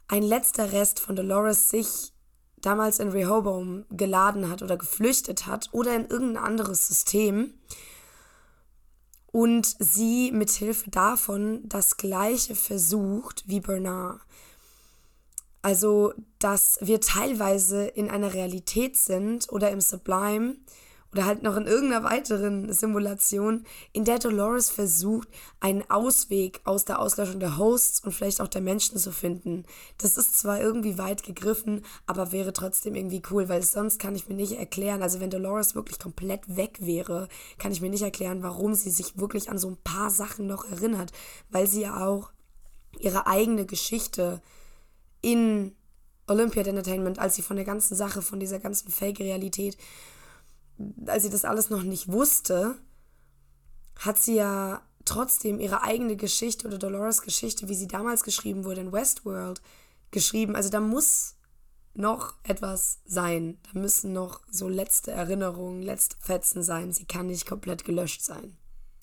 ein 0.08 0.22
letzter 0.22 0.72
Rest 0.72 1.00
von 1.00 1.16
Dolores 1.16 1.70
sich 1.70 2.12
damals 2.58 2.98
in 2.98 3.10
Rehoboam 3.10 3.84
geladen 3.90 4.50
hat 4.50 4.62
oder 4.62 4.76
geflüchtet 4.76 5.46
hat 5.46 5.68
oder 5.72 5.94
in 5.94 6.06
irgendein 6.06 6.44
anderes 6.44 6.86
System 6.86 7.54
und 9.36 9.76
sie 9.78 10.32
mithilfe 10.32 10.90
davon 10.90 11.60
das 11.64 11.98
gleiche 11.98 12.54
versucht 12.54 13.44
wie 13.46 13.60
Bernard. 13.60 14.20
Also, 15.66 16.14
dass 16.38 16.78
wir 16.80 17.00
teilweise 17.00 17.88
in 17.88 18.08
einer 18.08 18.34
Realität 18.34 18.96
sind 18.96 19.50
oder 19.50 19.72
im 19.72 19.80
Sublime 19.80 20.58
oder 21.10 21.24
halt 21.24 21.42
noch 21.42 21.56
in 21.56 21.66
irgendeiner 21.66 22.04
weiteren 22.04 22.72
Simulation, 22.72 23.64
in 23.92 24.04
der 24.04 24.20
Dolores 24.20 24.70
versucht, 24.70 25.26
einen 25.58 25.82
Ausweg 25.90 26.60
aus 26.62 26.84
der 26.84 27.00
Auslöschung 27.00 27.40
der 27.40 27.58
Hosts 27.58 27.98
und 28.04 28.12
vielleicht 28.12 28.40
auch 28.40 28.46
der 28.46 28.60
Menschen 28.60 28.96
zu 28.96 29.10
finden. 29.10 29.64
Das 29.98 30.16
ist 30.16 30.38
zwar 30.38 30.60
irgendwie 30.60 30.98
weit 30.98 31.24
gegriffen, 31.24 31.84
aber 32.06 32.30
wäre 32.30 32.52
trotzdem 32.52 32.94
irgendwie 32.94 33.22
cool, 33.32 33.48
weil 33.48 33.64
sonst 33.64 33.98
kann 33.98 34.14
ich 34.14 34.28
mir 34.28 34.36
nicht 34.36 34.52
erklären, 34.52 35.02
also 35.02 35.18
wenn 35.18 35.30
Dolores 35.30 35.74
wirklich 35.74 35.98
komplett 35.98 36.42
weg 36.54 36.76
wäre, 36.78 37.26
kann 37.58 37.72
ich 37.72 37.80
mir 37.80 37.90
nicht 37.90 38.02
erklären, 38.02 38.44
warum 38.44 38.74
sie 38.74 38.90
sich 38.90 39.18
wirklich 39.18 39.50
an 39.50 39.58
so 39.58 39.70
ein 39.70 39.78
paar 39.82 40.10
Sachen 40.10 40.46
noch 40.46 40.64
erinnert, 40.70 41.10
weil 41.50 41.66
sie 41.66 41.80
ja 41.80 42.06
auch 42.06 42.30
ihre 43.00 43.26
eigene 43.26 43.66
Geschichte 43.66 44.40
in 45.26 45.74
Olympiad 46.26 46.66
Entertainment, 46.66 47.18
als 47.18 47.36
sie 47.36 47.42
von 47.42 47.56
der 47.56 47.64
ganzen 47.64 47.96
Sache, 47.96 48.22
von 48.22 48.40
dieser 48.40 48.58
ganzen 48.58 48.90
Fake-Realität 48.90 49.76
als 51.06 51.22
sie 51.22 51.30
das 51.30 51.44
alles 51.44 51.70
noch 51.70 51.82
nicht 51.82 52.10
wusste, 52.10 52.76
hat 53.98 54.18
sie 54.18 54.36
ja 54.36 54.82
trotzdem 55.04 55.60
ihre 55.60 55.82
eigene 55.82 56.16
Geschichte 56.16 56.66
oder 56.66 56.78
Dolores 56.78 57.22
Geschichte, 57.22 57.68
wie 57.68 57.74
sie 57.74 57.88
damals 57.88 58.24
geschrieben 58.24 58.64
wurde 58.64 58.82
in 58.82 58.92
Westworld, 58.92 59.62
geschrieben. 60.10 60.56
Also 60.56 60.68
da 60.68 60.80
muss 60.80 61.36
noch 61.94 62.34
etwas 62.42 62.98
sein. 63.06 63.58
Da 63.62 63.78
müssen 63.78 64.12
noch 64.12 64.42
so 64.50 64.68
letzte 64.68 65.12
Erinnerungen, 65.12 65.80
letzte 65.80 66.16
Fetzen 66.20 66.62
sein. 66.62 66.92
Sie 66.92 67.06
kann 67.06 67.28
nicht 67.28 67.46
komplett 67.46 67.84
gelöscht 67.84 68.22
sein. 68.22 68.56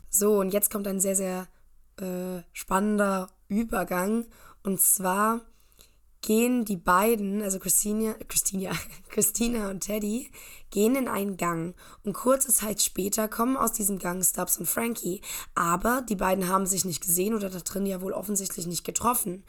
So, 0.10 0.40
und 0.40 0.54
jetzt 0.54 0.70
kommt 0.70 0.88
ein 0.88 1.00
sehr, 1.00 1.16
sehr 1.16 1.48
äh, 1.98 2.44
spannender 2.52 3.30
Übergang. 3.48 4.26
Und 4.62 4.80
zwar 4.80 5.42
gehen 6.24 6.66
die 6.66 6.78
beiden, 6.78 7.44
also 7.44 7.60
Christina, 7.60 8.16
Christina, 8.28 8.72
Christina 9.10 9.70
und 9.70 9.82
Teddy, 9.82 10.32
gehen 10.72 10.96
in 10.96 11.08
einen 11.08 11.38
Gang 11.38 11.76
und 12.04 12.14
kurze 12.14 12.52
Zeit 12.52 12.82
später 12.82 13.28
kommen 13.28 13.58
aus 13.58 13.74
diesem 13.74 14.00
Gang 14.00 14.26
Stubbs 14.26 14.58
und 14.58 14.66
Frankie. 14.66 15.22
Aber 15.54 16.02
die 16.02 16.16
beiden 16.16 16.48
haben 16.48 16.66
sich 16.66 16.86
nicht 16.86 17.02
gesehen 17.02 17.36
oder 17.36 17.52
da 17.52 17.60
drin 17.60 17.86
ja 17.86 18.02
wohl 18.02 18.14
offensichtlich 18.14 18.66
nicht 18.66 18.84
getroffen. 18.84 19.44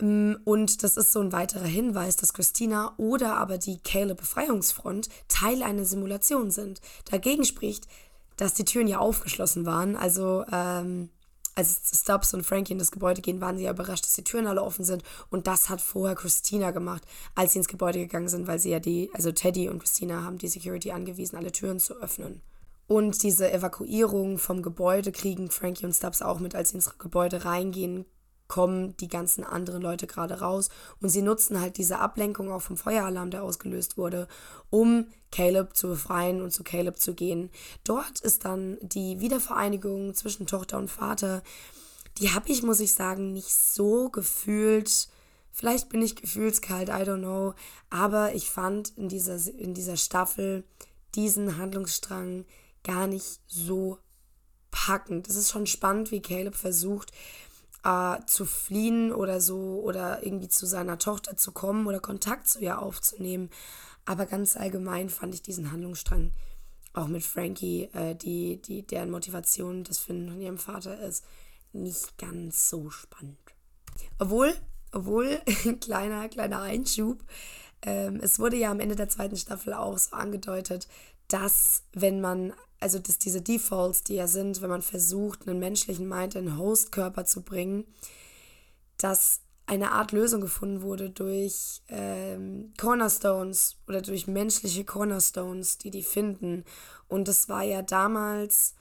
Mm, 0.00 0.34
und 0.44 0.82
das 0.82 0.96
ist 0.96 1.12
so 1.12 1.20
ein 1.20 1.32
weiterer 1.32 1.66
Hinweis, 1.66 2.16
dass 2.16 2.32
Christina 2.32 2.94
oder 2.96 3.36
aber 3.36 3.58
die 3.58 3.78
Caleb 3.78 4.18
Befreiungsfront 4.18 5.08
Teil 5.28 5.62
einer 5.62 5.84
Simulation 5.84 6.50
sind. 6.50 6.80
Dagegen 7.10 7.44
spricht, 7.44 7.86
dass 8.36 8.54
die 8.54 8.64
Türen 8.64 8.88
ja 8.88 8.98
aufgeschlossen 8.98 9.66
waren. 9.66 9.94
Also 9.94 10.44
ähm, 10.50 11.10
als 11.58 11.80
Stubbs 11.92 12.32
und 12.34 12.46
Frankie 12.46 12.72
in 12.72 12.78
das 12.78 12.92
Gebäude 12.92 13.20
gehen, 13.20 13.40
waren 13.40 13.58
sie 13.58 13.64
ja 13.64 13.72
überrascht, 13.72 14.04
dass 14.04 14.14
die 14.14 14.22
Türen 14.22 14.46
alle 14.46 14.62
offen 14.62 14.84
sind. 14.84 15.02
Und 15.28 15.48
das 15.48 15.68
hat 15.68 15.80
vorher 15.80 16.14
Christina 16.14 16.70
gemacht, 16.70 17.02
als 17.34 17.52
sie 17.52 17.58
ins 17.58 17.68
Gebäude 17.68 17.98
gegangen 17.98 18.28
sind, 18.28 18.46
weil 18.46 18.60
sie 18.60 18.70
ja 18.70 18.78
die, 18.78 19.10
also 19.12 19.32
Teddy 19.32 19.68
und 19.68 19.80
Christina 19.80 20.22
haben 20.22 20.38
die 20.38 20.48
Security 20.48 20.92
angewiesen, 20.92 21.36
alle 21.36 21.50
Türen 21.50 21.80
zu 21.80 21.94
öffnen. 21.94 22.40
Und 22.86 23.22
diese 23.22 23.52
Evakuierung 23.52 24.38
vom 24.38 24.62
Gebäude 24.62 25.10
kriegen 25.12 25.50
Frankie 25.50 25.84
und 25.84 25.94
Stubbs 25.94 26.22
auch 26.22 26.38
mit, 26.38 26.54
als 26.54 26.70
sie 26.70 26.76
ins 26.76 26.96
Gebäude 26.96 27.44
reingehen 27.44 28.06
kommen 28.48 28.96
die 28.96 29.08
ganzen 29.08 29.44
anderen 29.44 29.82
Leute 29.82 30.06
gerade 30.06 30.40
raus 30.40 30.70
und 31.00 31.10
sie 31.10 31.22
nutzen 31.22 31.60
halt 31.60 31.76
diese 31.76 31.98
Ablenkung 31.98 32.50
auch 32.50 32.62
vom 32.62 32.76
Feueralarm, 32.76 33.30
der 33.30 33.44
ausgelöst 33.44 33.98
wurde, 33.98 34.26
um 34.70 35.06
Caleb 35.30 35.76
zu 35.76 35.88
befreien 35.88 36.42
und 36.42 36.50
zu 36.50 36.64
Caleb 36.64 36.98
zu 36.98 37.14
gehen. 37.14 37.50
Dort 37.84 38.20
ist 38.20 38.46
dann 38.46 38.78
die 38.80 39.20
Wiedervereinigung 39.20 40.14
zwischen 40.14 40.46
Tochter 40.46 40.78
und 40.78 40.90
Vater. 40.90 41.42
Die 42.18 42.32
habe 42.32 42.48
ich, 42.48 42.62
muss 42.62 42.80
ich 42.80 42.94
sagen, 42.94 43.32
nicht 43.32 43.52
so 43.52 44.08
gefühlt. 44.08 45.08
Vielleicht 45.52 45.90
bin 45.90 46.02
ich 46.02 46.16
gefühlskalt, 46.16 46.88
I 46.88 47.02
don't 47.02 47.18
know. 47.18 47.54
Aber 47.90 48.34
ich 48.34 48.50
fand 48.50 48.96
in 48.96 49.08
dieser, 49.08 49.38
in 49.54 49.74
dieser 49.74 49.96
Staffel 49.96 50.64
diesen 51.14 51.58
Handlungsstrang 51.58 52.46
gar 52.82 53.06
nicht 53.06 53.40
so 53.46 53.98
packend. 54.70 55.28
Es 55.28 55.36
ist 55.36 55.50
schon 55.50 55.66
spannend, 55.66 56.10
wie 56.10 56.22
Caleb 56.22 56.54
versucht, 56.54 57.12
äh, 57.88 58.24
zu 58.26 58.44
fliehen 58.44 59.12
oder 59.12 59.40
so 59.40 59.80
oder 59.82 60.22
irgendwie 60.22 60.48
zu 60.48 60.66
seiner 60.66 60.98
Tochter 60.98 61.36
zu 61.36 61.52
kommen 61.52 61.86
oder 61.86 62.00
Kontakt 62.00 62.46
zu 62.46 62.60
ihr 62.60 62.80
aufzunehmen. 62.80 63.50
Aber 64.04 64.26
ganz 64.26 64.56
allgemein 64.56 65.08
fand 65.08 65.34
ich 65.34 65.42
diesen 65.42 65.72
Handlungsstrang 65.72 66.32
auch 66.92 67.08
mit 67.08 67.22
Frankie, 67.22 67.84
äh, 67.92 68.14
die, 68.14 68.60
die, 68.60 68.86
deren 68.86 69.10
Motivation 69.10 69.84
das 69.84 69.98
Finden 69.98 70.30
von 70.30 70.40
ihrem 70.40 70.58
Vater 70.58 70.98
ist, 71.00 71.24
nicht 71.72 72.18
ganz 72.18 72.68
so 72.68 72.90
spannend. 72.90 73.38
Obwohl, 74.18 74.54
obwohl, 74.92 75.40
kleiner, 75.80 76.28
kleiner 76.28 76.62
Einschub, 76.62 77.22
ähm, 77.82 78.20
es 78.22 78.38
wurde 78.38 78.56
ja 78.56 78.70
am 78.70 78.80
Ende 78.80 78.96
der 78.96 79.08
zweiten 79.08 79.36
Staffel 79.36 79.74
auch 79.74 79.96
so 79.98 80.16
angedeutet, 80.16 80.88
dass 81.28 81.84
wenn 81.92 82.20
man 82.20 82.52
also 82.80 82.98
dass 82.98 83.18
diese 83.18 83.42
Defaults, 83.42 84.04
die 84.04 84.14
ja 84.14 84.26
sind, 84.26 84.60
wenn 84.62 84.70
man 84.70 84.82
versucht, 84.82 85.46
einen 85.46 85.58
menschlichen 85.58 86.08
Mind 86.08 86.34
in 86.34 86.48
einen 86.48 86.58
Hostkörper 86.58 87.24
zu 87.24 87.42
bringen, 87.42 87.84
dass 88.98 89.40
eine 89.66 89.92
Art 89.92 90.12
Lösung 90.12 90.40
gefunden 90.40 90.80
wurde 90.82 91.10
durch 91.10 91.82
ähm, 91.88 92.72
Cornerstones 92.78 93.76
oder 93.86 94.00
durch 94.00 94.26
menschliche 94.26 94.84
Cornerstones, 94.84 95.76
die 95.76 95.90
die 95.90 96.02
finden. 96.02 96.64
Und 97.06 97.28
das 97.28 97.48
war 97.48 97.62
ja 97.62 97.82
damals 97.82 98.74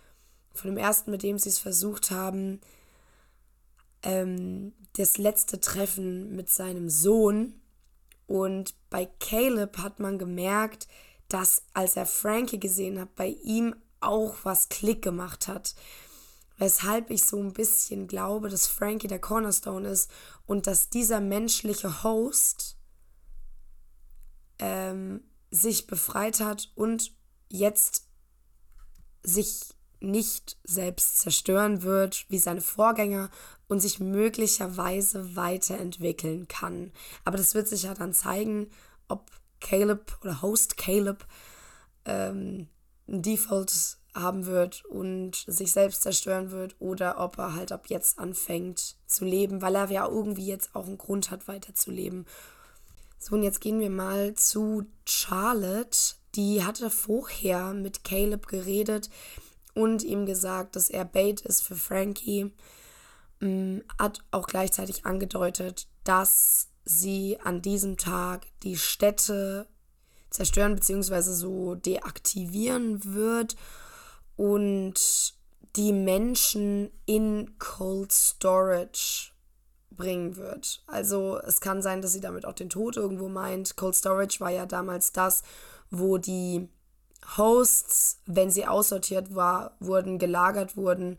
von 0.53 0.71
dem 0.71 0.77
ersten, 0.77 1.11
mit 1.11 1.23
dem 1.23 1.37
sie 1.37 1.49
es 1.49 1.59
versucht 1.59 2.09
haben, 2.09 2.61
ähm, 4.03 4.73
das 4.93 5.17
letzte 5.17 5.59
Treffen 5.59 6.35
mit 6.35 6.49
seinem 6.49 6.89
Sohn. 6.89 7.59
Und 8.25 8.75
bei 8.89 9.09
Caleb 9.19 9.77
hat 9.79 9.99
man 9.99 10.17
gemerkt, 10.17 10.87
dass 11.27 11.63
als 11.73 11.97
er 11.97 12.05
Frankie 12.05 12.59
gesehen 12.59 12.99
hat, 12.99 13.13
bei 13.15 13.27
ihm 13.43 13.75
auch 13.99 14.35
was 14.43 14.69
Klick 14.69 15.01
gemacht 15.01 15.47
hat. 15.47 15.75
Weshalb 16.57 17.11
ich 17.11 17.23
so 17.23 17.41
ein 17.41 17.53
bisschen 17.53 18.07
glaube, 18.07 18.49
dass 18.49 18.67
Frankie 18.67 19.07
der 19.07 19.19
Cornerstone 19.19 19.87
ist 19.89 20.09
und 20.45 20.65
dass 20.65 20.89
dieser 20.89 21.19
menschliche 21.19 22.03
Host 22.03 22.77
ähm, 24.59 25.21
sich 25.51 25.85
befreit 25.85 26.39
hat 26.39 26.71
und 26.75 27.11
jetzt 27.49 28.07
sich 29.23 29.75
nicht 29.99 30.57
selbst 30.63 31.19
zerstören 31.19 31.81
wird 31.81 32.25
wie 32.29 32.37
seine 32.37 32.61
Vorgänger 32.61 33.29
und 33.67 33.79
sich 33.79 33.99
möglicherweise 33.99 35.35
weiterentwickeln 35.35 36.47
kann. 36.47 36.91
Aber 37.25 37.37
das 37.37 37.55
wird 37.55 37.67
sich 37.67 37.83
ja 37.83 37.93
dann 37.93 38.13
zeigen, 38.13 38.69
ob 39.07 39.31
Caleb 39.59 40.17
oder 40.21 40.41
Host 40.41 40.77
Caleb 40.77 41.25
ähm, 42.05 42.67
ein 43.07 43.21
Default 43.21 43.97
haben 44.13 44.45
wird 44.45 44.83
und 44.85 45.35
sich 45.47 45.71
selbst 45.71 46.01
zerstören 46.01 46.51
wird 46.51 46.75
oder 46.79 47.19
ob 47.19 47.37
er 47.37 47.53
halt 47.55 47.71
ab 47.71 47.85
jetzt 47.87 48.19
anfängt 48.19 48.95
zu 49.05 49.25
leben, 49.25 49.61
weil 49.61 49.75
er 49.75 49.89
ja 49.91 50.07
irgendwie 50.07 50.47
jetzt 50.47 50.75
auch 50.75 50.87
einen 50.87 50.97
Grund 50.97 51.29
hat, 51.29 51.47
weiterzuleben. 51.47 52.25
So, 53.19 53.35
und 53.35 53.43
jetzt 53.43 53.61
gehen 53.61 53.79
wir 53.79 53.89
mal 53.89 54.33
zu 54.33 54.85
Charlotte. 55.05 56.15
Die 56.35 56.63
hatte 56.63 56.89
vorher 56.89 57.73
mit 57.73 58.03
Caleb 58.03 58.47
geredet 58.47 59.09
und 59.73 60.03
ihm 60.03 60.25
gesagt, 60.25 60.75
dass 60.75 60.89
er 60.89 61.05
Bait 61.05 61.41
ist 61.41 61.63
für 61.63 61.75
Frankie. 61.75 62.51
Mm, 63.39 63.79
hat 63.99 64.23
auch 64.31 64.47
gleichzeitig 64.47 65.05
angedeutet, 65.05 65.87
dass 66.03 66.69
sie 66.85 67.39
an 67.43 67.61
diesem 67.61 67.97
Tag 67.97 68.47
die 68.63 68.77
Städte 68.77 69.67
zerstören 70.29 70.75
bzw. 70.75 71.21
so 71.21 71.75
deaktivieren 71.75 73.13
wird 73.13 73.55
und 74.35 74.95
die 75.75 75.93
Menschen 75.93 76.91
in 77.05 77.57
Cold 77.59 78.11
Storage 78.11 79.31
bringen 79.91 80.37
wird. 80.37 80.83
Also 80.87 81.39
es 81.39 81.59
kann 81.59 81.81
sein, 81.81 82.01
dass 82.01 82.13
sie 82.13 82.21
damit 82.21 82.45
auch 82.45 82.53
den 82.53 82.69
Tod 82.69 82.97
irgendwo 82.97 83.29
meint. 83.29 83.75
Cold 83.75 83.95
Storage 83.95 84.39
war 84.39 84.51
ja 84.51 84.65
damals 84.65 85.11
das, 85.11 85.43
wo 85.89 86.17
die 86.17 86.69
Hosts, 87.37 88.21
wenn 88.25 88.51
sie 88.51 88.65
aussortiert 88.65 89.35
war, 89.35 89.75
wurden, 89.79 90.19
gelagert 90.19 90.77
wurden 90.77 91.17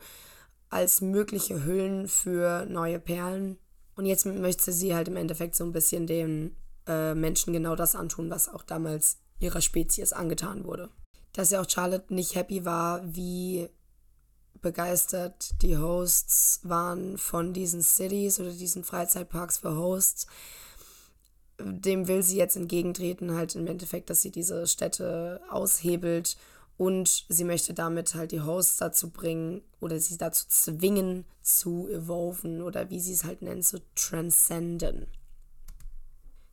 als 0.70 1.00
mögliche 1.00 1.64
Hüllen 1.64 2.08
für 2.08 2.66
neue 2.66 2.98
Perlen. 2.98 3.58
Und 3.96 4.06
jetzt 4.06 4.26
möchte 4.26 4.72
sie 4.72 4.94
halt 4.94 5.08
im 5.08 5.16
Endeffekt 5.16 5.56
so 5.56 5.64
ein 5.64 5.72
bisschen 5.72 6.06
den 6.06 6.56
äh, 6.88 7.14
Menschen 7.14 7.52
genau 7.52 7.76
das 7.76 7.94
antun, 7.94 8.30
was 8.30 8.48
auch 8.48 8.62
damals 8.62 9.18
ihrer 9.38 9.60
Spezies 9.60 10.12
angetan 10.12 10.64
wurde. 10.64 10.88
Dass 11.32 11.50
ja 11.50 11.60
auch 11.60 11.68
Charlotte 11.68 12.12
nicht 12.12 12.34
happy 12.34 12.64
war, 12.64 13.02
wie 13.14 13.68
begeistert 14.60 15.62
die 15.62 15.76
Hosts 15.76 16.60
waren 16.64 17.16
von 17.16 17.52
diesen 17.52 17.82
Cities 17.82 18.40
oder 18.40 18.50
diesen 18.50 18.82
Freizeitparks 18.82 19.58
für 19.58 19.76
Hosts. 19.76 20.26
dem 21.60 22.06
will 22.06 22.22
sie 22.22 22.36
jetzt 22.36 22.56
entgegentreten, 22.56 23.34
halt 23.34 23.54
im 23.56 23.66
Endeffekt, 23.66 24.10
dass 24.10 24.22
sie 24.22 24.30
diese 24.30 24.66
Städte 24.66 25.40
aushebelt 25.50 26.36
und 26.76 27.26
sie 27.28 27.42
möchte 27.42 27.74
damit 27.74 28.14
halt 28.14 28.30
die 28.30 28.40
Hosts 28.40 28.76
dazu 28.76 29.10
bringen 29.10 29.62
oder 29.80 29.98
sie 29.98 30.16
dazu 30.16 30.46
zwingen 30.48 31.24
zu 31.42 31.88
evolven 31.88 32.62
oder 32.62 32.90
wie 32.90 33.00
sie 33.00 33.12
es 33.12 33.24
halt 33.24 33.42
nennt, 33.42 33.64
zu 33.64 33.80
transcenden. 33.96 35.08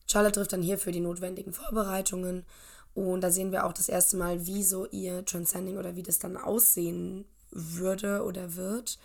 Charlotte 0.08 0.34
trifft 0.34 0.54
dann 0.54 0.62
hierfür 0.62 0.92
die 0.92 1.00
notwendigen 1.00 1.54
Vorbereitungen 1.54 2.46
und 2.94 3.22
da 3.22 3.32
sehen 3.32 3.52
wir 3.52 3.66
auch 3.66 3.74
das 3.74 3.90
erste 3.90 4.18
Mal, 4.18 4.46
wie 4.48 4.64
so 4.64 4.86
ihr 4.88 5.26
Transcending 5.26 5.78
oder 5.78 5.96
wie 5.96 6.04
das 6.04 6.20
dann 6.20 6.38
aussehen 6.38 7.26
würde 7.52 8.24
oder 8.24 8.56
wird. 8.56 8.98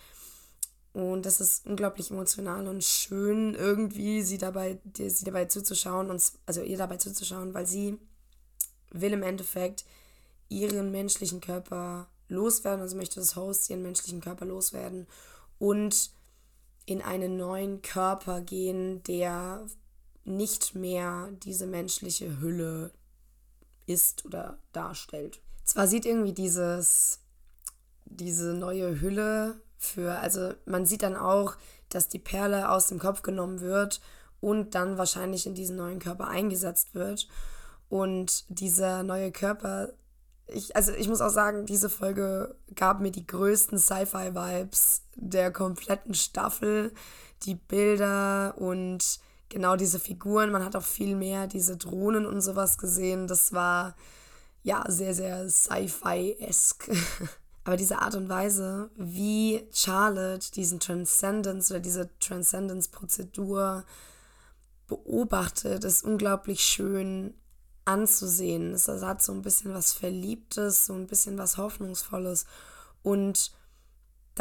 Und 0.93 1.25
das 1.25 1.39
ist 1.39 1.65
unglaublich 1.65 2.11
emotional 2.11 2.67
und 2.67 2.83
schön, 2.83 3.55
irgendwie 3.55 4.21
sie 4.21 4.37
dabei, 4.37 4.79
sie 4.97 5.23
dabei 5.23 5.45
zuzuschauen, 5.45 6.09
und, 6.09 6.21
also 6.45 6.61
ihr 6.61 6.77
dabei 6.77 6.97
zuzuschauen, 6.97 7.53
weil 7.53 7.65
sie 7.65 7.97
will 8.91 9.13
im 9.13 9.23
Endeffekt 9.23 9.85
ihren 10.49 10.91
menschlichen 10.91 11.39
Körper 11.39 12.09
loswerden, 12.27 12.81
also 12.81 12.97
möchte 12.97 13.19
das 13.19 13.35
Host 13.35 13.69
ihren 13.69 13.81
menschlichen 13.81 14.21
Körper 14.21 14.45
loswerden 14.45 15.07
und 15.59 16.11
in 16.85 17.01
einen 17.01 17.37
neuen 17.37 17.81
Körper 17.81 18.41
gehen, 18.41 19.01
der 19.03 19.65
nicht 20.23 20.75
mehr 20.75 21.29
diese 21.43 21.65
menschliche 21.65 22.39
Hülle 22.39 22.91
ist 23.85 24.25
oder 24.25 24.57
darstellt. 24.71 25.41
Zwar 25.63 25.87
sieht 25.87 26.05
irgendwie 26.05 26.33
dieses, 26.33 27.19
diese 28.05 28.53
neue 28.53 29.01
Hülle 29.01 29.59
für, 29.77 30.19
also 30.19 30.53
man 30.65 30.85
sieht 30.85 31.03
dann 31.03 31.15
auch, 31.15 31.55
dass 31.89 32.07
die 32.07 32.19
Perle 32.19 32.69
aus 32.69 32.87
dem 32.87 32.99
Kopf 32.99 33.21
genommen 33.21 33.61
wird 33.61 34.01
und 34.39 34.75
dann 34.75 34.97
wahrscheinlich 34.97 35.45
in 35.45 35.55
diesen 35.55 35.75
neuen 35.75 35.99
Körper 35.99 36.27
eingesetzt 36.27 36.93
wird. 36.93 37.27
Und 37.89 38.45
dieser 38.49 39.03
neue 39.03 39.31
Körper, 39.31 39.93
ich, 40.47 40.75
also 40.75 40.93
ich 40.93 41.07
muss 41.07 41.21
auch 41.21 41.29
sagen, 41.29 41.65
diese 41.65 41.89
Folge 41.89 42.55
gab 42.75 43.01
mir 43.01 43.11
die 43.11 43.27
größten 43.27 43.77
Sci-Fi-Vibes 43.77 45.03
der 45.15 45.51
kompletten 45.51 46.13
Staffel. 46.13 46.93
Die 47.43 47.55
Bilder 47.55 48.55
und 48.57 49.19
genau 49.51 49.75
diese 49.75 49.99
Figuren. 49.99 50.51
Man 50.51 50.65
hat 50.65 50.75
auch 50.75 50.83
viel 50.83 51.15
mehr 51.15 51.47
diese 51.47 51.77
Drohnen 51.77 52.25
und 52.25 52.41
sowas 52.41 52.77
gesehen. 52.77 53.27
Das 53.27 53.53
war 53.53 53.95
ja 54.63 54.83
sehr, 54.87 55.13
sehr 55.13 55.49
Sci-Fi-esque. 55.49 56.91
Aber 57.63 57.77
diese 57.77 57.99
Art 57.99 58.15
und 58.15 58.27
Weise, 58.27 58.89
wie 58.95 59.67
Charlotte 59.71 60.51
diesen 60.51 60.79
Transcendence 60.79 61.69
oder 61.69 61.79
diese 61.79 62.09
Transcendence-Prozedur 62.19 63.83
beobachtet, 64.87 65.83
ist 65.83 66.03
unglaublich 66.03 66.61
schön 66.61 67.35
anzusehen. 67.85 68.73
Es 68.73 68.87
hat 68.87 69.21
so 69.21 69.31
ein 69.31 69.43
bisschen 69.43 69.73
was 69.73 69.93
Verliebtes, 69.93 70.87
so 70.87 70.93
ein 70.93 71.07
bisschen 71.07 71.37
was 71.37 71.57
Hoffnungsvolles. 71.57 72.45
Und 73.03 73.51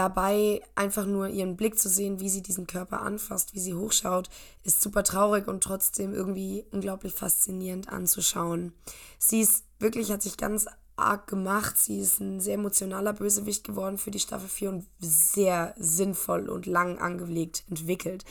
dabei 0.01 0.63
einfach 0.75 1.05
nur 1.05 1.29
ihren 1.29 1.57
Blick 1.57 1.79
zu 1.79 1.91
sehen, 1.91 2.21
wie 2.21 2.31
sie 2.31 2.41
diesen 2.41 2.67
Körper 2.67 3.03
anfasst, 3.03 3.53
wie 3.53 3.61
sie 3.61 3.75
hochschaut, 3.75 4.31
ist 4.65 4.81
super 4.81 5.05
traurig 5.05 5.47
und 5.47 5.63
trotzdem 5.63 6.15
irgendwie 6.15 6.65
unglaublich 6.71 7.13
faszinierend 7.13 7.91
anzuschauen. 7.91 8.73
Sie 9.19 9.43
ist 9.43 9.65
wirklich, 9.79 10.11
hat 10.11 10.23
sich 10.23 10.39
ganz 10.39 10.67
arg 10.97 11.27
gemacht. 11.27 11.77
Sie 11.77 12.01
ist 12.01 12.19
ein 12.19 12.41
sehr 12.41 12.55
emotionaler 12.55 13.13
Bösewicht 13.13 13.63
geworden 13.63 13.99
für 13.99 14.11
die 14.11 14.21
Staffel 14.21 14.49
4 14.49 14.71
und 14.71 14.87
sehr 15.01 15.75
sinnvoll 15.79 16.49
und 16.49 16.65
lang 16.65 16.99
angelegt 16.99 17.65
entwickelt. 17.69 18.25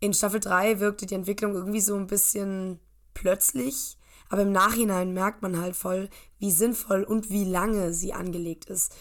In 0.00 0.14
Staffel 0.14 0.40
3 0.40 0.80
wirkte 0.80 1.06
die 1.06 1.14
Entwicklung 1.14 1.54
irgendwie 1.54 1.80
so 1.80 1.94
ein 1.94 2.08
bisschen 2.08 2.80
plötzlich, 3.14 3.98
aber 4.28 4.42
im 4.42 4.50
Nachhinein 4.50 5.14
merkt 5.14 5.42
man 5.42 5.60
halt 5.60 5.76
voll, 5.76 6.08
wie 6.40 6.50
sinnvoll 6.50 7.04
und 7.04 7.30
wie 7.30 7.44
lange 7.44 7.94
sie 7.94 8.12
angelegt 8.12 8.64
ist. 8.64 8.92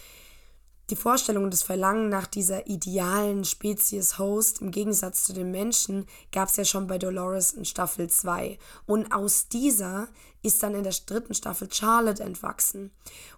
Die 0.91 0.95
Vorstellung 0.95 1.45
und 1.45 1.53
das 1.53 1.63
Verlangen 1.63 2.09
nach 2.09 2.27
dieser 2.27 2.67
idealen 2.67 3.43
Spezies-Host 3.43 4.61
im 4.61 4.69
Gegensatz 4.69 5.23
zu 5.23 5.33
den 5.33 5.49
Menschen 5.49 6.05
gab 6.31 6.49
es 6.49 6.57
ja 6.57 6.65
schon 6.65 6.85
bei 6.85 6.99
Dolores 6.99 7.53
in 7.53 7.65
Staffel 7.65 8.07
2. 8.07 8.59
Und 8.85 9.11
aus 9.11 9.47
dieser 9.47 10.07
ist 10.43 10.61
dann 10.61 10.75
in 10.75 10.83
der 10.83 10.93
dritten 10.93 11.33
Staffel 11.33 11.73
Charlotte 11.73 12.21
entwachsen. 12.21 12.91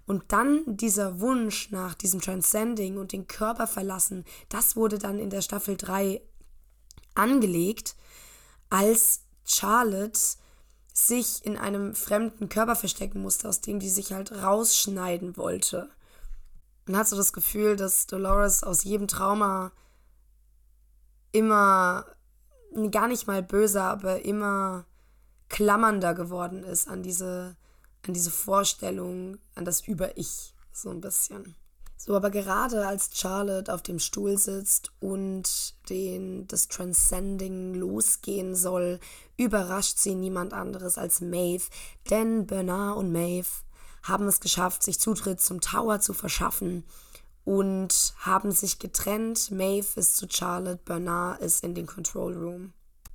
Und 0.06 0.26
dann 0.28 0.64
dieser 0.66 1.22
Wunsch 1.22 1.72
nach 1.72 1.96
diesem 1.96 2.20
Transcending 2.20 2.98
und 2.98 3.14
den 3.14 3.28
Körper 3.28 3.66
verlassen, 3.66 4.26
das 4.50 4.76
wurde 4.76 4.98
dann 5.00 5.18
in 5.18 5.30
der 5.30 5.42
Staffel 5.42 5.78
3 5.78 6.22
angelegt, 7.16 7.96
als 8.70 9.22
Charlotte 9.46 10.20
sich 10.94 11.46
in 11.46 11.58
einem 11.58 11.96
fremden 11.96 12.50
Körper 12.50 12.76
verstecken 12.76 13.22
musste, 13.22 13.48
aus 13.48 13.62
dem 13.62 13.80
die 13.80 13.90
sich 13.90 14.12
halt 14.12 14.34
rausschneiden 14.34 15.38
wollte. 15.38 15.90
Man 16.88 16.98
hat 16.98 17.08
so 17.08 17.18
das 17.18 17.34
Gefühl, 17.34 17.76
dass 17.76 18.08
Dolores 18.08 18.64
aus 18.64 18.84
jedem 18.84 19.08
Trauma 19.08 19.72
immer, 21.34 22.06
gar 22.92 23.08
nicht 23.08 23.28
mal 23.28 23.44
böse, 23.44 23.82
aber 23.82 24.24
immer 24.24 24.86
klammernder 25.50 26.14
geworden 26.14 26.64
ist 26.64 26.88
an 26.88 27.04
diese, 27.04 27.58
an 28.06 28.14
diese 28.14 28.32
Vorstellung, 28.32 29.38
an 29.56 29.66
das 29.66 29.82
Über-Ich, 29.82 30.54
so 30.72 30.90
ein 30.90 31.02
bisschen. 31.02 31.56
So, 31.98 32.16
aber 32.16 32.30
gerade 32.30 32.88
als 32.88 33.10
Charlotte 33.14 33.74
auf 33.74 33.82
dem 33.82 34.00
Stuhl 34.00 34.38
sitzt 34.38 34.92
und 35.02 35.74
den, 35.90 36.48
das 36.48 36.68
Transcending 36.68 37.74
losgehen 37.74 38.56
soll, 38.56 39.00
überrascht 39.36 39.98
sie 39.98 40.16
niemand 40.16 40.54
anderes 40.54 40.98
als 40.98 41.22
Maeve, 41.22 41.66
denn 42.10 42.46
Bernard 42.46 42.98
und 42.98 43.12
Maeve 43.12 43.50
haben 44.04 44.28
es 44.28 44.40
geschafft, 44.40 44.84
sich 44.84 45.00
Zutritt 45.00 45.42
zum 45.42 45.62
Tower 45.62 46.00
zu 46.00 46.14
verschaffen 46.14 46.84
und 47.44 48.14
haben 48.20 48.52
sich 48.52 48.80
getrennt. 48.80 49.52
Maeve 49.52 50.00
ist 50.00 50.18
zu 50.18 50.28
Charlotte, 50.30 50.82
Bernard 50.84 51.42
ist 51.42 51.64
in 51.64 51.76
den 51.76 51.88
Control 51.88 52.36
Room. 52.36 52.74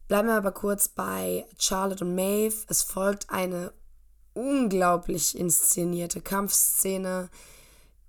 Bleiben 0.08 0.28
wir 0.28 0.36
aber 0.36 0.52
kurz 0.52 0.88
bei 0.88 1.46
Charlotte 1.58 2.04
und 2.04 2.14
Maeve. 2.14 2.54
Es 2.68 2.82
folgt 2.82 3.30
eine 3.30 3.72
unglaublich 4.34 5.36
inszenierte 5.36 6.20
Kampfszene, 6.20 7.30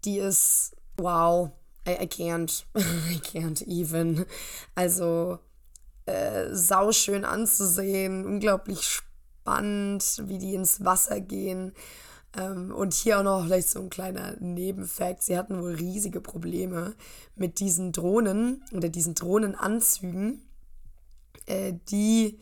die 0.05 0.19
ist 0.19 0.75
wow. 0.97 1.51
I, 1.87 2.03
I 2.03 2.07
can't. 2.07 2.63
I 2.75 3.19
can't 3.19 3.61
even. 3.67 4.25
Also 4.75 5.39
äh, 6.05 6.53
sauschön 6.53 7.25
anzusehen, 7.25 8.25
unglaublich 8.25 8.83
spannend, 8.83 10.23
wie 10.25 10.37
die 10.37 10.55
ins 10.55 10.83
Wasser 10.83 11.19
gehen. 11.21 11.73
Ähm, 12.35 12.73
und 12.73 12.93
hier 12.93 13.19
auch 13.19 13.23
noch 13.23 13.45
vielleicht 13.45 13.69
so 13.69 13.79
ein 13.79 13.89
kleiner 13.89 14.35
Nebenfakt. 14.39 15.23
Sie 15.23 15.37
hatten 15.37 15.61
wohl 15.61 15.75
riesige 15.75 16.21
Probleme 16.21 16.95
mit 17.35 17.59
diesen 17.59 17.91
Drohnen 17.91 18.63
oder 18.71 18.89
diesen 18.89 19.15
Drohnenanzügen, 19.15 20.41
äh, 21.45 21.73
die 21.89 22.39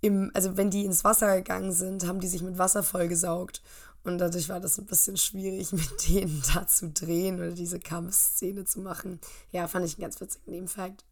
im, 0.00 0.30
also 0.34 0.56
wenn 0.56 0.70
die 0.70 0.84
ins 0.84 1.04
Wasser 1.04 1.36
gegangen 1.36 1.72
sind, 1.72 2.06
haben 2.06 2.20
die 2.20 2.28
sich 2.28 2.42
mit 2.42 2.58
Wasser 2.58 2.82
vollgesaugt. 2.82 3.62
Und 4.04 4.18
dadurch 4.18 4.48
war 4.48 4.60
das 4.60 4.78
ein 4.78 4.86
bisschen 4.86 5.16
schwierig, 5.16 5.72
mit 5.72 6.08
denen 6.08 6.42
da 6.54 6.66
zu 6.66 6.90
drehen 6.90 7.36
oder 7.36 7.52
diese 7.52 7.80
Kampfszene 7.80 8.64
zu 8.64 8.80
machen. 8.80 9.20
Ja, 9.50 9.66
fand 9.68 9.84
ich 9.84 9.94
einen 9.94 10.02
ganz 10.02 10.20
witzigen 10.20 10.52
Nebenfakt. 10.52 11.04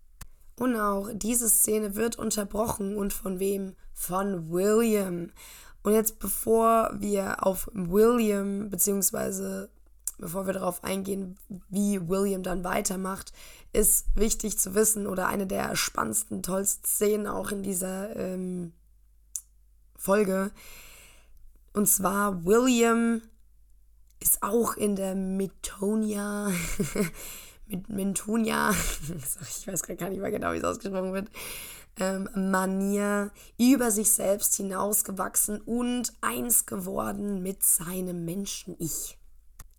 Und 0.57 0.77
auch 0.77 1.09
diese 1.13 1.49
Szene 1.49 1.97
wird 1.97 2.17
unterbrochen 2.17 2.97
und 2.97 3.13
von 3.13 3.41
wem? 3.41 3.75
Von 3.93 4.51
William. 4.51 5.31
Und 5.85 5.93
jetzt, 5.93 6.19
bevor 6.19 6.91
wir 6.95 7.47
auf 7.47 7.71
William, 7.75 8.71
beziehungsweise 8.71 9.69
bevor 10.19 10.47
wir 10.47 10.55
darauf 10.55 10.83
eingehen, 10.83 11.37
wie 11.69 12.09
William 12.09 12.43
dann 12.43 12.65
weitermacht, 12.65 13.33
ist 13.75 14.07
wichtig 14.15 14.59
zu 14.59 14.75
wissen 14.75 15.07
oder 15.07 15.27
eine 15.29 15.47
der 15.47 15.77
spannendsten, 15.77 16.43
tollsten 16.43 16.87
Szenen 16.87 17.27
auch 17.27 17.51
in 17.51 17.63
dieser 17.63 18.17
ähm, 18.17 18.73
Folge. 19.95 20.53
Und 21.75 21.87
zwar 21.87 22.47
William 22.47 23.21
ist 24.21 24.43
auch 24.43 24.79
in 24.79 24.97
der 24.97 25.15
Metonia, 25.15 26.51
mit 27.67 27.91
Mentonia, 27.91 28.71
ich 29.43 29.67
weiß 29.67 29.83
gar 29.83 30.09
nicht 30.09 30.23
mehr 30.23 30.31
genau, 30.31 30.55
wie 30.55 30.59
es 30.59 30.65
ausgesprochen 30.65 31.13
wird, 31.13 31.29
ähm, 31.99 32.29
Manier 32.35 33.31
über 33.59 33.91
sich 33.91 34.13
selbst 34.13 34.57
hinausgewachsen 34.57 35.61
und 35.61 36.13
eins 36.21 36.67
geworden 36.67 37.43
mit 37.43 37.63
seinem 37.63 38.25
Menschen-Ich. 38.25 39.19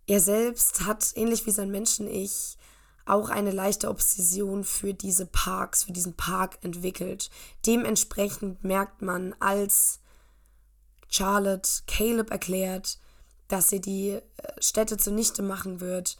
Er 0.06 0.20
selbst 0.20 0.84
hat, 0.86 1.12
ähnlich 1.14 1.46
wie 1.46 1.50
sein 1.50 1.70
Menschen-Ich, 1.70 2.56
auch 3.04 3.28
eine 3.28 3.52
leichte 3.52 3.88
Obsession 3.88 4.64
für 4.64 4.94
diese 4.94 5.26
Parks, 5.26 5.84
für 5.84 5.92
diesen 5.92 6.14
Park 6.14 6.58
entwickelt. 6.62 7.30
Dementsprechend 7.64 8.64
merkt 8.64 9.02
man, 9.02 9.34
als 9.38 10.00
Charlotte 11.08 11.70
Caleb 11.86 12.30
erklärt, 12.30 12.98
dass 13.48 13.68
sie 13.68 13.80
die 13.80 14.10
äh, 14.10 14.22
Städte 14.58 14.96
zunichte 14.96 15.42
machen 15.42 15.80
wird, 15.80 16.16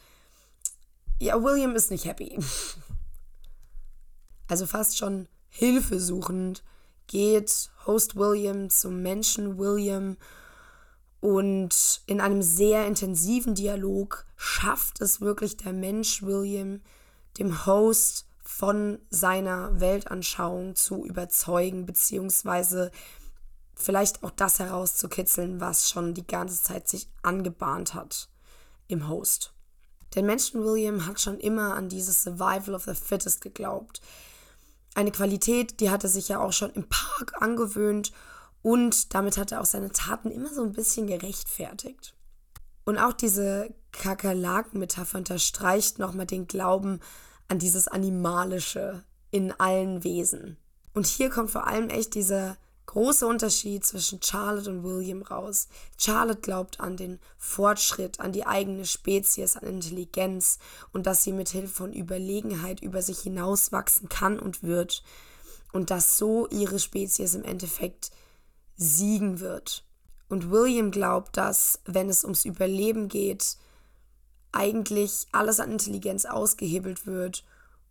ja, 1.18 1.42
William 1.42 1.74
ist 1.74 1.90
nicht 1.90 2.04
happy. 2.04 2.38
Also 4.48 4.64
fast 4.64 4.96
schon 4.96 5.26
hilfesuchend 5.56 6.62
geht 7.06 7.70
Host 7.86 8.16
William 8.16 8.68
zum 8.68 9.00
Menschen 9.00 9.58
William 9.58 10.18
und 11.20 12.02
in 12.06 12.20
einem 12.20 12.42
sehr 12.42 12.86
intensiven 12.86 13.54
Dialog 13.54 14.26
schafft 14.36 15.00
es 15.00 15.22
wirklich 15.22 15.56
der 15.56 15.72
Mensch 15.72 16.22
William, 16.22 16.82
dem 17.38 17.64
Host 17.64 18.26
von 18.42 18.98
seiner 19.08 19.80
Weltanschauung 19.80 20.76
zu 20.76 21.06
überzeugen, 21.06 21.86
beziehungsweise 21.86 22.90
vielleicht 23.74 24.22
auch 24.24 24.30
das 24.30 24.58
herauszukitzeln, 24.58 25.60
was 25.60 25.88
schon 25.88 26.12
die 26.12 26.26
ganze 26.26 26.62
Zeit 26.62 26.86
sich 26.86 27.08
angebahnt 27.22 27.94
hat 27.94 28.28
im 28.88 29.08
Host. 29.08 29.54
Der 30.14 30.22
Menschen 30.22 30.62
William 30.62 31.06
hat 31.06 31.20
schon 31.20 31.40
immer 31.40 31.74
an 31.74 31.88
dieses 31.88 32.22
Survival 32.22 32.74
of 32.74 32.84
the 32.84 32.94
Fittest 32.94 33.40
geglaubt. 33.40 34.02
Eine 34.96 35.10
Qualität, 35.10 35.80
die 35.80 35.90
hat 35.90 36.04
er 36.04 36.08
sich 36.08 36.28
ja 36.28 36.40
auch 36.40 36.54
schon 36.54 36.70
im 36.70 36.88
Park 36.88 37.42
angewöhnt 37.42 38.12
und 38.62 39.12
damit 39.14 39.36
hat 39.36 39.52
er 39.52 39.60
auch 39.60 39.66
seine 39.66 39.92
Taten 39.92 40.30
immer 40.30 40.48
so 40.48 40.62
ein 40.62 40.72
bisschen 40.72 41.06
gerechtfertigt. 41.06 42.14
Und 42.86 42.96
auch 42.96 43.12
diese 43.12 43.74
Kakerlaken-Metapher 43.92 45.18
unterstreicht 45.18 45.98
nochmal 45.98 46.24
den 46.24 46.46
Glauben 46.46 47.00
an 47.46 47.58
dieses 47.58 47.88
Animalische 47.88 49.04
in 49.30 49.52
allen 49.52 50.02
Wesen. 50.02 50.56
Und 50.94 51.04
hier 51.04 51.28
kommt 51.28 51.50
vor 51.50 51.66
allem 51.66 51.90
echt 51.90 52.14
dieser 52.14 52.56
große 52.86 53.26
Unterschied 53.26 53.84
zwischen 53.84 54.22
Charlotte 54.22 54.70
und 54.70 54.84
William 54.84 55.22
raus. 55.22 55.68
Charlotte 55.98 56.40
glaubt 56.40 56.80
an 56.80 56.96
den 56.96 57.18
Fortschritt, 57.36 58.20
an 58.20 58.32
die 58.32 58.46
eigene 58.46 58.86
Spezies, 58.86 59.56
an 59.56 59.66
Intelligenz 59.66 60.58
und 60.92 61.06
dass 61.06 61.22
sie 61.22 61.32
mit 61.32 61.48
Hilfe 61.48 61.74
von 61.74 61.92
Überlegenheit 61.92 62.80
über 62.80 63.02
sich 63.02 63.20
hinauswachsen 63.20 64.08
kann 64.08 64.38
und 64.38 64.62
wird 64.62 65.02
und 65.72 65.90
dass 65.90 66.16
so 66.16 66.48
ihre 66.48 66.78
Spezies 66.78 67.34
im 67.34 67.44
Endeffekt 67.44 68.10
siegen 68.76 69.40
wird. 69.40 69.84
Und 70.28 70.50
William 70.50 70.90
glaubt, 70.90 71.36
dass, 71.36 71.80
wenn 71.84 72.08
es 72.08 72.24
ums 72.24 72.44
Überleben 72.44 73.08
geht, 73.08 73.56
eigentlich 74.52 75.26
alles 75.32 75.60
an 75.60 75.72
Intelligenz 75.72 76.24
ausgehebelt 76.24 77.06
wird 77.06 77.44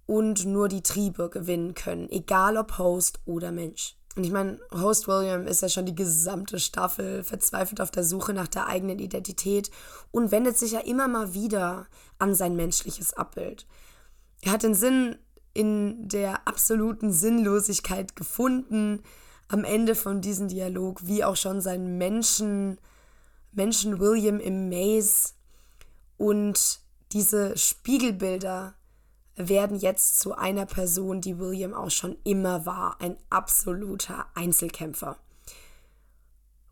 und 0.06 0.46
nur 0.46 0.68
die 0.68 0.82
Triebe 0.82 1.30
gewinnen 1.30 1.74
können, 1.74 2.10
egal 2.10 2.58
ob 2.58 2.78
Host 2.78 3.20
oder 3.26 3.52
Mensch. 3.52 3.96
Und 4.16 4.24
ich 4.24 4.32
meine, 4.32 4.60
Host 4.72 5.08
William 5.08 5.46
ist 5.46 5.62
ja 5.62 5.68
schon 5.68 5.86
die 5.86 5.96
gesamte 5.96 6.60
Staffel 6.60 7.24
verzweifelt 7.24 7.82
auf 7.82 7.92
der 7.92 8.06
Suche 8.06 8.34
nach 8.34 8.48
der 8.48 8.68
eigenen 8.68 9.00
Identität 9.00 9.70
und 10.12 10.32
wendet 10.32 10.58
sich 10.58 10.72
ja 10.72 10.80
immer 10.80 11.08
mal 11.08 11.34
wieder 11.34 11.88
an 12.18 12.34
sein 12.34 12.56
menschliches 12.56 13.14
Abbild. 13.14 13.68
Er 14.42 14.54
hat 14.54 14.64
den 14.64 14.74
Sinn 14.74 15.18
in 15.54 16.08
der 16.08 16.48
absoluten 16.48 17.12
Sinnlosigkeit 17.12 18.16
gefunden 18.16 19.04
am 19.48 19.64
Ende 19.64 19.96
von 19.96 20.22
diesem 20.22 20.48
Dialog, 20.48 21.06
wie 21.06 21.24
auch 21.24 21.36
schon 21.36 21.62
sein 21.62 21.98
Menschen, 21.98 22.78
Menschen 23.52 24.00
William 24.00 24.40
im 24.40 24.70
Maze 24.70 25.34
und 26.18 26.80
diese 27.12 27.58
Spiegelbilder 27.58 28.76
werden 29.36 29.78
jetzt 29.78 30.20
zu 30.20 30.36
einer 30.36 30.66
Person, 30.66 31.22
die 31.22 31.38
William 31.40 31.74
auch 31.74 31.92
schon 31.92 32.18
immer 32.24 32.66
war, 32.66 33.00
ein 33.02 33.18
absoluter 33.30 34.28
Einzelkämpfer. 34.34 35.18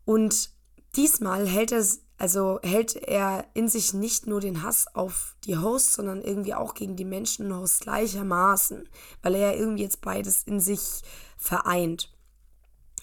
Und 0.04 0.50
diesmal 0.96 1.46
hält 1.46 1.72
er, 1.72 1.84
also 2.18 2.58
hält 2.62 2.96
er 2.96 3.46
in 3.54 3.68
sich 3.68 3.92
nicht 3.92 4.26
nur 4.26 4.40
den 4.40 4.62
Hass 4.62 4.86
auf 4.94 5.36
die 5.44 5.58
Hosts, 5.58 5.94
sondern 5.94 6.22
irgendwie 6.22 6.54
auch 6.54 6.74
gegen 6.74 6.96
die 6.96 7.04
Menschen-Hosts 7.04 7.80
gleichermaßen, 7.80 8.88
weil 9.22 9.34
er 9.34 9.52
ja 9.52 9.58
irgendwie 9.58 9.82
jetzt 9.82 10.00
beides 10.00 10.44
in 10.44 10.60
sich 10.60 11.02
vereint. 11.36 12.10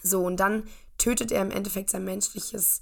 So, 0.03 0.25
und 0.25 0.37
dann 0.37 0.63
tötet 0.97 1.31
er 1.31 1.41
im 1.41 1.51
Endeffekt 1.51 1.89
sein 1.89 2.03
menschliches 2.03 2.81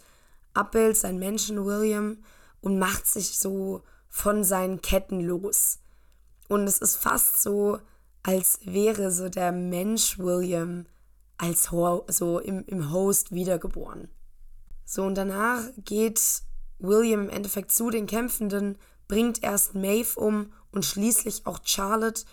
Abbild, 0.53 0.97
sein 0.97 1.19
Menschen 1.19 1.65
William 1.65 2.17
und 2.61 2.79
macht 2.79 3.07
sich 3.07 3.39
so 3.39 3.83
von 4.09 4.43
seinen 4.43 4.81
Ketten 4.81 5.21
los. 5.21 5.79
Und 6.49 6.67
es 6.67 6.79
ist 6.79 6.97
fast 6.97 7.41
so, 7.41 7.79
als 8.23 8.59
wäre 8.65 9.11
so 9.11 9.29
der 9.29 9.53
Mensch 9.53 10.19
William 10.19 10.87
als 11.37 11.71
Ho 11.71 12.05
so 12.09 12.39
im, 12.39 12.65
im 12.65 12.91
Host 12.91 13.31
wiedergeboren. 13.31 14.09
So, 14.83 15.03
und 15.03 15.15
danach 15.15 15.63
geht 15.77 16.19
William 16.79 17.25
im 17.25 17.29
Endeffekt 17.29 17.71
zu 17.71 17.91
den 17.91 18.07
Kämpfenden, 18.07 18.77
bringt 19.07 19.43
erst 19.43 19.75
Maeve 19.75 20.19
um 20.19 20.51
und 20.71 20.83
schließlich 20.83 21.45
auch 21.45 21.59
Charlotte. 21.63 22.23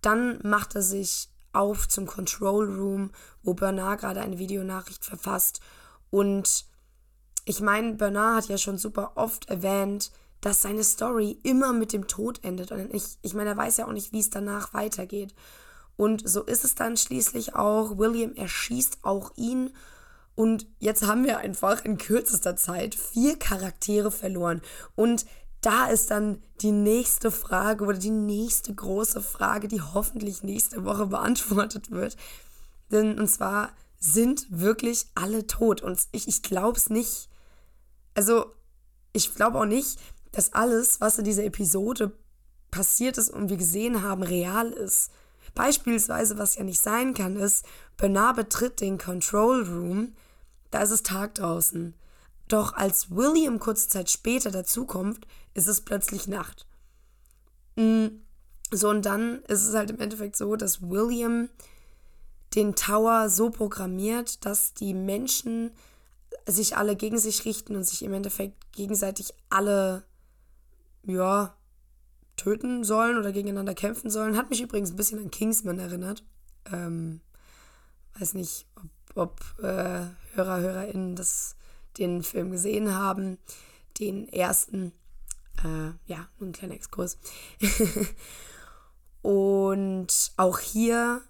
Dann 0.00 0.40
macht 0.42 0.74
er 0.74 0.82
sich 0.82 1.28
auf 1.52 1.86
zum 1.86 2.06
Control 2.06 2.66
Room, 2.74 3.10
wo 3.42 3.54
Bernard 3.54 4.00
gerade 4.00 4.20
eine 4.22 4.38
Videonachricht 4.38 5.04
verfasst. 5.04 5.60
Und 6.08 6.64
ich 7.44 7.60
meine, 7.60 7.94
Bernard 7.94 8.44
hat 8.44 8.48
ja 8.48 8.58
schon 8.58 8.78
super 8.78 9.12
oft 9.16 9.50
erwähnt, 9.50 10.10
dass 10.40 10.62
seine 10.62 10.84
Story 10.84 11.38
immer 11.42 11.72
mit 11.72 11.92
dem 11.92 12.06
Tod 12.06 12.42
endet. 12.44 12.72
Und 12.72 12.94
ich, 12.94 13.18
ich 13.22 13.34
meine, 13.34 13.50
er 13.50 13.56
weiß 13.56 13.78
ja 13.78 13.86
auch 13.86 13.92
nicht, 13.92 14.12
wie 14.12 14.20
es 14.20 14.30
danach 14.30 14.72
weitergeht. 14.72 15.34
Und 15.96 16.26
so 16.28 16.42
ist 16.42 16.64
es 16.64 16.74
dann 16.74 16.96
schließlich 16.96 17.54
auch. 17.54 17.98
William 17.98 18.34
erschießt 18.34 18.98
auch 19.02 19.32
ihn. 19.36 19.70
Und 20.34 20.66
jetzt 20.78 21.06
haben 21.06 21.24
wir 21.24 21.38
einfach 21.38 21.84
in 21.84 21.98
kürzester 21.98 22.56
Zeit 22.56 22.94
vier 22.94 23.38
Charaktere 23.38 24.10
verloren. 24.10 24.62
Und 24.94 25.26
da 25.60 25.88
ist 25.88 26.10
dann 26.10 26.42
die 26.62 26.72
nächste 26.72 27.30
Frage 27.30 27.84
oder 27.84 27.98
die 27.98 28.08
nächste 28.10 28.74
große 28.74 29.20
Frage, 29.20 29.68
die 29.68 29.82
hoffentlich 29.82 30.42
nächste 30.42 30.84
Woche 30.84 31.06
beantwortet 31.06 31.90
wird. 31.90 32.16
Denn 32.90 33.18
und 33.18 33.28
zwar 33.28 33.70
sind 33.98 34.46
wirklich 34.48 35.06
alle 35.14 35.46
tot. 35.46 35.82
Und 35.82 36.00
ich, 36.12 36.26
ich 36.26 36.42
glaube 36.42 36.78
es 36.78 36.88
nicht. 36.88 37.28
Also, 38.14 38.46
ich 39.12 39.34
glaube 39.34 39.58
auch 39.58 39.66
nicht, 39.66 39.98
dass 40.32 40.52
alles, 40.52 41.00
was 41.00 41.18
in 41.18 41.24
dieser 41.24 41.44
Episode 41.44 42.12
passiert 42.70 43.18
ist 43.18 43.30
und 43.30 43.48
wir 43.48 43.56
gesehen 43.56 44.02
haben, 44.02 44.22
real 44.22 44.70
ist. 44.72 45.10
Beispielsweise, 45.54 46.38
was 46.38 46.56
ja 46.56 46.62
nicht 46.62 46.80
sein 46.80 47.14
kann, 47.14 47.36
ist, 47.36 47.64
Bernard 47.96 48.36
betritt 48.36 48.80
den 48.80 48.98
Control 48.98 49.62
Room, 49.64 50.14
da 50.70 50.82
ist 50.82 50.90
es 50.90 51.02
Tag 51.02 51.34
draußen. 51.34 51.94
Doch 52.48 52.74
als 52.74 53.10
William 53.10 53.58
kurze 53.58 53.88
Zeit 53.88 54.10
später 54.10 54.50
dazukommt, 54.50 55.26
ist 55.54 55.66
es 55.66 55.80
plötzlich 55.80 56.28
Nacht. 56.28 56.66
Mm, 57.76 58.06
so, 58.70 58.88
und 58.88 59.04
dann 59.04 59.42
ist 59.48 59.66
es 59.66 59.74
halt 59.74 59.90
im 59.90 60.00
Endeffekt 60.00 60.36
so, 60.36 60.56
dass 60.56 60.82
William 60.82 61.48
den 62.54 62.74
Tower 62.74 63.28
so 63.28 63.50
programmiert, 63.50 64.44
dass 64.44 64.74
die 64.74 64.94
Menschen 64.94 65.70
sich 66.46 66.76
alle 66.76 66.96
gegen 66.96 67.18
sich 67.18 67.44
richten 67.44 67.76
und 67.76 67.84
sich 67.84 68.02
im 68.02 68.12
Endeffekt 68.12 68.72
gegenseitig 68.72 69.34
alle 69.48 70.04
ja, 71.04 71.54
töten 72.36 72.84
sollen 72.84 73.18
oder 73.18 73.32
gegeneinander 73.32 73.74
kämpfen 73.74 74.10
sollen. 74.10 74.36
Hat 74.36 74.50
mich 74.50 74.62
übrigens 74.62 74.90
ein 74.90 74.96
bisschen 74.96 75.18
an 75.18 75.30
Kingsman 75.30 75.78
erinnert. 75.78 76.24
Ähm, 76.72 77.20
weiß 78.18 78.34
nicht, 78.34 78.66
ob, 78.76 78.90
ob 79.16 79.64
äh, 79.64 80.06
Hörer, 80.34 80.60
HörerInnen 80.60 81.16
das, 81.16 81.56
den 81.98 82.22
Film 82.22 82.50
gesehen 82.50 82.94
haben. 82.94 83.38
Den 83.98 84.28
ersten. 84.28 84.92
Äh, 85.62 85.92
ja, 86.06 86.28
nur 86.38 86.48
ein 86.48 86.52
kleiner 86.52 86.74
Exkurs. 86.74 87.18
Und 89.22 90.32
auch 90.38 90.58
hier 90.58 91.22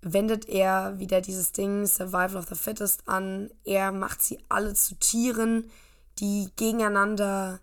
wendet 0.00 0.48
er 0.48 0.98
wieder 0.98 1.20
dieses 1.20 1.52
Ding 1.52 1.86
Survival 1.86 2.36
of 2.36 2.48
the 2.48 2.54
Fittest 2.54 3.06
an. 3.06 3.50
Er 3.64 3.92
macht 3.92 4.22
sie 4.22 4.38
alle 4.48 4.72
zu 4.74 4.94
Tieren, 4.94 5.70
die 6.18 6.48
gegeneinander 6.56 7.60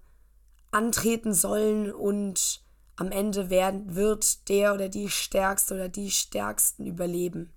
antreten 0.76 1.34
sollen 1.34 1.92
und 1.92 2.62
am 2.98 3.12
Ende 3.12 3.50
werden, 3.50 3.96
wird 3.96 4.50
der 4.50 4.74
oder 4.74 4.90
die 4.90 5.10
Stärkste 5.10 5.74
oder 5.74 5.90
die 5.90 6.12
Stärksten 6.12 6.86
überleben. 6.86 7.54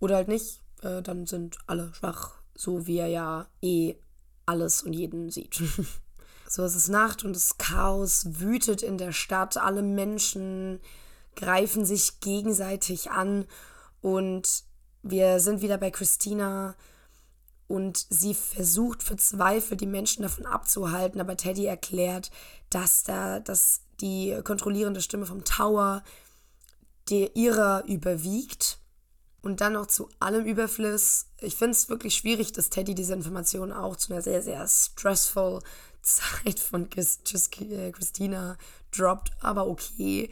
Oder 0.00 0.16
halt 0.16 0.28
nicht, 0.28 0.62
äh, 0.82 1.02
dann 1.02 1.26
sind 1.26 1.58
alle 1.66 1.92
schwach, 1.94 2.40
so 2.54 2.86
wie 2.86 2.98
er 2.98 3.08
ja 3.08 3.46
eh 3.62 3.96
alles 4.46 4.82
und 4.82 4.94
jeden 4.94 5.30
sieht. 5.30 5.62
so 6.48 6.62
es 6.64 6.74
ist 6.74 6.88
Nacht 6.88 7.24
und 7.24 7.36
das 7.36 7.58
Chaos 7.58 8.40
wütet 8.40 8.82
in 8.82 8.96
der 8.96 9.12
Stadt. 9.12 9.58
Alle 9.58 9.82
Menschen 9.82 10.80
greifen 11.36 11.84
sich 11.84 12.20
gegenseitig 12.20 13.10
an 13.10 13.46
und 14.00 14.64
wir 15.02 15.40
sind 15.40 15.60
wieder 15.60 15.78
bei 15.78 15.90
Christina 15.90 16.74
und 17.68 18.06
sie 18.08 18.34
versucht 18.34 19.02
verzweifelt, 19.02 19.80
die 19.80 19.86
Menschen 19.86 20.22
davon 20.22 20.46
abzuhalten, 20.46 21.20
aber 21.20 21.36
Teddy 21.36 21.66
erklärt, 21.66 22.30
dass 22.70 23.02
da, 23.04 23.40
dass 23.40 23.82
die 24.00 24.40
kontrollierende 24.42 25.02
Stimme 25.02 25.26
vom 25.26 25.44
Tower 25.44 26.02
der 27.10 27.36
ihrer 27.36 27.84
überwiegt 27.86 28.78
und 29.40 29.60
dann 29.60 29.74
noch 29.74 29.86
zu 29.86 30.08
allem 30.18 30.44
Überfluss. 30.44 31.26
Ich 31.40 31.56
finde 31.56 31.72
es 31.72 31.88
wirklich 31.88 32.14
schwierig, 32.14 32.52
dass 32.52 32.70
Teddy 32.70 32.94
diese 32.94 33.14
Informationen 33.14 33.72
auch 33.72 33.96
zu 33.96 34.12
einer 34.12 34.22
sehr, 34.22 34.42
sehr 34.42 34.66
stressful 34.66 35.60
Zeit 36.02 36.60
von 36.60 36.88
äh, 36.90 37.92
Christina 37.92 38.56
droppt, 38.96 39.30
aber 39.40 39.66
okay. 39.66 40.30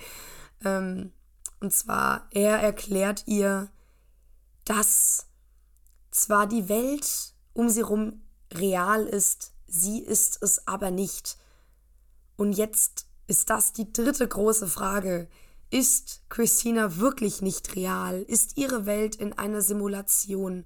Ähm, 0.64 1.12
und 1.60 1.72
zwar, 1.72 2.28
er 2.30 2.58
erklärt 2.58 3.24
ihr, 3.26 3.68
dass 4.64 5.26
zwar 6.16 6.46
die 6.46 6.68
Welt 6.68 7.34
um 7.52 7.68
sie 7.68 7.80
herum 7.80 8.22
real 8.52 9.06
ist, 9.06 9.52
sie 9.66 10.00
ist 10.00 10.42
es 10.42 10.66
aber 10.66 10.90
nicht. 10.90 11.36
Und 12.36 12.52
jetzt 12.52 13.06
ist 13.26 13.50
das 13.50 13.72
die 13.72 13.92
dritte 13.92 14.26
große 14.26 14.66
Frage. 14.66 15.28
Ist 15.70 16.22
Christina 16.28 16.96
wirklich 16.96 17.42
nicht 17.42 17.74
real? 17.74 18.22
Ist 18.22 18.56
ihre 18.56 18.86
Welt 18.86 19.16
in 19.16 19.32
einer 19.32 19.62
Simulation? 19.62 20.64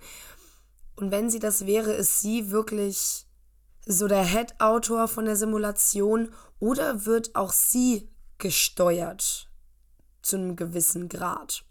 Und 0.97 1.11
wenn 1.11 1.31
sie 1.31 1.39
das 1.39 1.67
wäre, 1.67 1.93
ist 1.93 2.21
sie 2.21 2.51
wirklich 2.51 3.27
so 3.87 4.09
der 4.09 4.25
Head-Autor 4.25 5.09
von 5.09 5.25
der 5.25 5.37
Simulation 5.37 6.33
oder 6.59 7.07
wird 7.07 7.35
auch 7.35 7.53
sie 7.53 8.11
gesteuert 8.39 9.51
zu 10.23 10.37
einem 10.37 10.57
gewissen 10.57 11.09
Grad? 11.09 11.65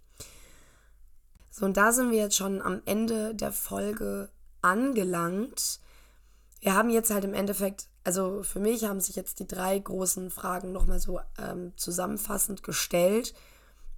So, 1.51 1.65
und 1.65 1.77
da 1.77 1.91
sind 1.91 2.11
wir 2.11 2.19
jetzt 2.19 2.35
schon 2.35 2.61
am 2.61 2.81
Ende 2.85 3.33
der 3.33 3.51
Folge 3.51 4.29
angelangt. 4.61 5.79
Wir 6.61 6.75
haben 6.75 6.89
jetzt 6.89 7.11
halt 7.11 7.23
im 7.23 7.33
Endeffekt, 7.33 7.87
also 8.03 8.43
für 8.43 8.59
mich 8.59 8.85
haben 8.85 8.99
sich 8.99 9.15
jetzt 9.15 9.39
die 9.39 9.47
drei 9.47 9.77
großen 9.79 10.29
Fragen 10.29 10.71
nochmal 10.71 10.99
so 10.99 11.19
ähm, 11.37 11.73
zusammenfassend 11.75 12.63
gestellt. 12.63 13.33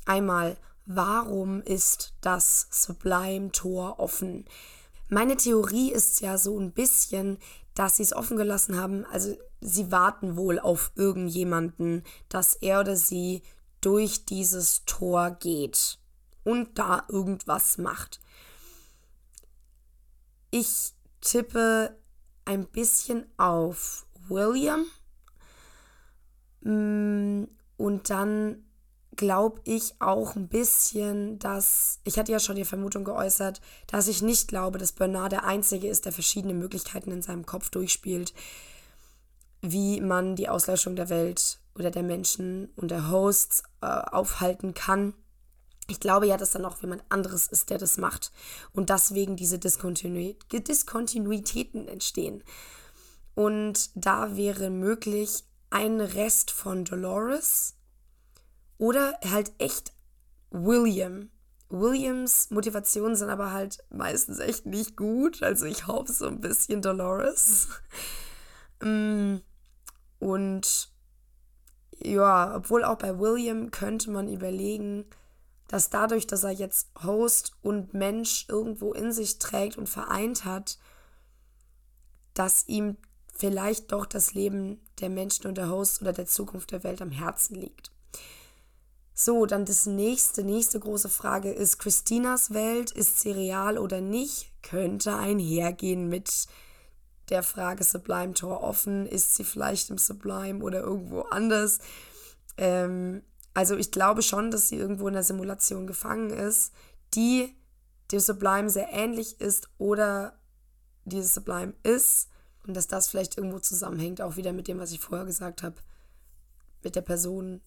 Einmal, 0.05 0.57
warum 0.85 1.61
ist 1.61 2.13
das 2.21 2.67
Sublime-Tor 2.71 3.99
offen? 3.99 4.45
Meine 5.09 5.35
Theorie 5.35 5.91
ist 5.91 6.21
ja 6.21 6.37
so 6.37 6.57
ein 6.57 6.71
bisschen, 6.71 7.37
dass 7.75 7.97
sie 7.97 8.03
es 8.03 8.13
offen 8.13 8.37
gelassen 8.37 8.79
haben. 8.79 9.05
Also 9.11 9.35
sie 9.59 9.91
warten 9.91 10.37
wohl 10.37 10.59
auf 10.59 10.91
irgendjemanden, 10.95 12.03
dass 12.29 12.53
er 12.53 12.79
oder 12.79 12.95
sie 12.95 13.41
durch 13.81 14.25
dieses 14.25 14.85
Tor 14.85 15.31
geht 15.31 16.00
und 16.43 16.77
da 16.77 17.03
irgendwas 17.09 17.77
macht. 17.77 18.19
Ich 20.49 20.93
tippe 21.21 21.95
ein 22.45 22.67
bisschen 22.67 23.25
auf 23.37 24.05
William 24.27 24.85
mm, 26.61 27.45
und 27.77 28.09
dann 28.09 28.63
glaube 29.15 29.61
ich 29.65 29.93
auch 29.99 30.35
ein 30.35 30.47
bisschen, 30.47 31.37
dass, 31.39 31.99
ich 32.03 32.17
hatte 32.17 32.31
ja 32.31 32.39
schon 32.39 32.55
die 32.55 32.65
Vermutung 32.65 33.03
geäußert, 33.03 33.61
dass 33.87 34.07
ich 34.07 34.21
nicht 34.21 34.47
glaube, 34.47 34.79
dass 34.79 34.93
Bernard 34.93 35.31
der 35.31 35.43
Einzige 35.43 35.87
ist, 35.87 36.05
der 36.05 36.11
verschiedene 36.11 36.53
Möglichkeiten 36.53 37.11
in 37.11 37.21
seinem 37.21 37.45
Kopf 37.45 37.69
durchspielt, 37.69 38.33
wie 39.61 40.01
man 40.01 40.35
die 40.35 40.49
Auslöschung 40.49 40.95
der 40.95 41.09
Welt 41.09 41.59
oder 41.75 41.91
der 41.91 42.03
Menschen 42.03 42.69
und 42.75 42.89
der 42.89 43.09
Hosts 43.11 43.63
äh, 43.81 43.85
aufhalten 43.85 44.73
kann. 44.73 45.13
Ich 45.87 45.99
glaube 45.99 46.27
ja, 46.27 46.37
dass 46.37 46.51
da 46.51 46.59
noch 46.59 46.81
jemand 46.81 47.03
anderes 47.09 47.47
ist, 47.47 47.69
der 47.69 47.77
das 47.77 47.97
macht 47.97 48.31
und 48.71 48.89
deswegen 48.89 49.35
diese 49.35 49.59
Diskontinu 49.59 50.35
Diskontinuitäten 50.51 51.87
entstehen. 51.87 52.43
Und 53.35 53.89
da 53.95 54.35
wäre 54.37 54.69
möglich 54.69 55.43
ein 55.69 56.01
Rest 56.01 56.51
von 56.51 56.85
Dolores, 56.85 57.75
oder 58.81 59.15
halt 59.23 59.51
echt 59.59 59.93
William. 60.49 61.29
Williams 61.69 62.49
Motivationen 62.49 63.15
sind 63.15 63.29
aber 63.29 63.51
halt 63.51 63.77
meistens 63.91 64.39
echt 64.39 64.65
nicht 64.65 64.97
gut. 64.97 65.43
Also 65.43 65.67
ich 65.67 65.85
hoffe 65.85 66.11
so 66.11 66.27
ein 66.27 66.41
bisschen 66.41 66.81
Dolores. 66.81 67.67
Mm, 68.83 69.41
und 70.17 70.91
ja, 71.99 72.55
obwohl 72.55 72.83
auch 72.83 72.97
bei 72.97 73.19
William 73.19 73.69
könnte 73.69 74.09
man 74.09 74.27
überlegen, 74.27 75.05
dass 75.71 75.89
dadurch, 75.89 76.27
dass 76.27 76.43
er 76.43 76.51
jetzt 76.51 76.89
Host 77.01 77.53
und 77.61 77.93
Mensch 77.93 78.45
irgendwo 78.49 78.91
in 78.91 79.13
sich 79.13 79.39
trägt 79.39 79.77
und 79.77 79.87
vereint 79.87 80.43
hat, 80.43 80.77
dass 82.33 82.67
ihm 82.67 82.97
vielleicht 83.33 83.93
doch 83.93 84.05
das 84.05 84.33
Leben 84.33 84.81
der 84.99 85.09
Menschen 85.09 85.47
und 85.47 85.57
der 85.57 85.69
Host 85.69 86.01
oder 86.01 86.11
der 86.11 86.25
Zukunft 86.25 86.71
der 86.71 86.83
Welt 86.83 87.01
am 87.01 87.11
Herzen 87.11 87.55
liegt. 87.55 87.89
So, 89.13 89.45
dann 89.45 89.63
das 89.63 89.85
nächste, 89.85 90.43
nächste 90.43 90.77
große 90.77 91.07
Frage 91.07 91.53
ist 91.53 91.77
Christinas 91.79 92.53
Welt, 92.53 92.91
ist 92.91 93.21
sie 93.21 93.31
real 93.31 93.77
oder 93.77 94.01
nicht? 94.01 94.51
Könnte 94.63 95.15
einhergehen 95.15 96.09
mit 96.09 96.47
der 97.29 97.43
Frage 97.43 97.85
Sublime 97.85 98.33
Tor 98.33 98.61
offen, 98.61 99.05
ist 99.05 99.35
sie 99.35 99.45
vielleicht 99.45 99.89
im 99.89 99.97
Sublime 99.97 100.61
oder 100.61 100.81
irgendwo 100.81 101.21
anders? 101.21 101.79
Ähm, 102.57 103.23
also 103.53 103.75
ich 103.75 103.91
glaube 103.91 104.21
schon, 104.21 104.51
dass 104.51 104.69
sie 104.69 104.77
irgendwo 104.77 105.07
in 105.07 105.13
der 105.13 105.23
Simulation 105.23 105.87
gefangen 105.87 106.29
ist, 106.29 106.73
die 107.13 107.55
dem 108.11 108.19
Sublime 108.19 108.69
sehr 108.69 108.91
ähnlich 108.91 109.39
ist 109.39 109.69
oder 109.77 110.39
dieses 111.05 111.33
Sublime 111.33 111.73
ist 111.83 112.29
und 112.65 112.75
dass 112.75 112.87
das 112.87 113.07
vielleicht 113.07 113.37
irgendwo 113.37 113.59
zusammenhängt, 113.59 114.21
auch 114.21 114.35
wieder 114.35 114.53
mit 114.53 114.67
dem, 114.67 114.79
was 114.79 114.91
ich 114.91 114.99
vorher 114.99 115.25
gesagt 115.25 115.63
habe, 115.63 115.75
mit 116.83 116.95
der 116.95 117.01
Person, 117.01 117.61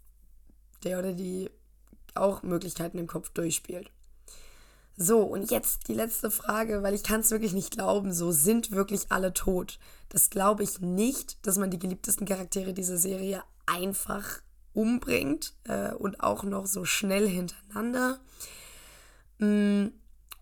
der 0.82 0.98
oder 0.98 1.12
die 1.12 1.50
auch 2.14 2.42
Möglichkeiten 2.42 2.98
im 2.98 3.06
Kopf 3.06 3.30
durchspielt. 3.30 3.90
So, 4.96 5.22
und 5.22 5.50
jetzt 5.50 5.88
die 5.88 5.94
letzte 5.94 6.30
Frage, 6.30 6.84
weil 6.84 6.94
ich 6.94 7.02
kann 7.02 7.20
es 7.20 7.32
wirklich 7.32 7.52
nicht 7.52 7.72
glauben, 7.72 8.12
so 8.12 8.30
sind 8.30 8.70
wirklich 8.70 9.06
alle 9.10 9.32
tot. 9.32 9.80
Das 10.08 10.30
glaube 10.30 10.62
ich 10.62 10.80
nicht, 10.80 11.44
dass 11.44 11.58
man 11.58 11.70
die 11.70 11.80
geliebtesten 11.80 12.26
Charaktere 12.26 12.72
dieser 12.74 12.96
Serie 12.96 13.42
einfach 13.66 14.40
umbringt 14.74 15.54
äh, 15.64 15.92
und 15.92 16.20
auch 16.20 16.42
noch 16.42 16.66
so 16.66 16.84
schnell 16.84 17.28
hintereinander. 17.28 18.18
Mm, 19.38 19.86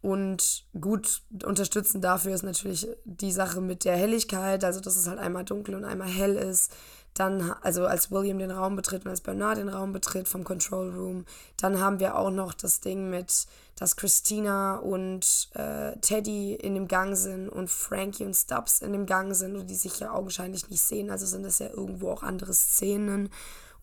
und 0.02 0.64
gut 0.80 1.22
unterstützen 1.44 2.00
dafür 2.00 2.34
ist 2.34 2.42
natürlich 2.42 2.88
die 3.04 3.30
Sache 3.30 3.60
mit 3.60 3.84
der 3.84 3.96
Helligkeit, 3.96 4.64
also 4.64 4.80
dass 4.80 4.96
es 4.96 5.06
halt 5.06 5.20
einmal 5.20 5.44
dunkel 5.44 5.76
und 5.76 5.84
einmal 5.84 6.08
hell 6.08 6.34
ist. 6.34 6.72
Dann, 7.14 7.52
also 7.60 7.86
als 7.86 8.10
William 8.10 8.38
den 8.38 8.50
Raum 8.50 8.74
betritt 8.74 9.04
und 9.04 9.10
als 9.10 9.20
Bernard 9.20 9.58
den 9.58 9.68
Raum 9.68 9.92
betritt 9.92 10.26
vom 10.26 10.44
Control 10.44 10.90
Room. 10.90 11.24
Dann 11.60 11.78
haben 11.78 12.00
wir 12.00 12.16
auch 12.16 12.30
noch 12.30 12.54
das 12.54 12.80
Ding 12.80 13.10
mit, 13.10 13.46
dass 13.76 13.96
Christina 13.96 14.76
und 14.76 15.50
äh, 15.54 15.96
Teddy 15.98 16.54
in 16.54 16.74
dem 16.74 16.88
Gang 16.88 17.14
sind 17.14 17.48
und 17.48 17.70
Frankie 17.70 18.24
und 18.24 18.34
Stubbs 18.34 18.80
in 18.80 18.92
dem 18.92 19.06
Gang 19.06 19.36
sind 19.36 19.56
und 19.56 19.68
die 19.68 19.76
sich 19.76 20.00
ja 20.00 20.12
augenscheinlich 20.12 20.68
nicht 20.68 20.82
sehen. 20.82 21.10
Also 21.10 21.26
sind 21.26 21.44
das 21.44 21.60
ja 21.60 21.68
irgendwo 21.68 22.10
auch 22.10 22.22
andere 22.22 22.54
Szenen 22.54 23.28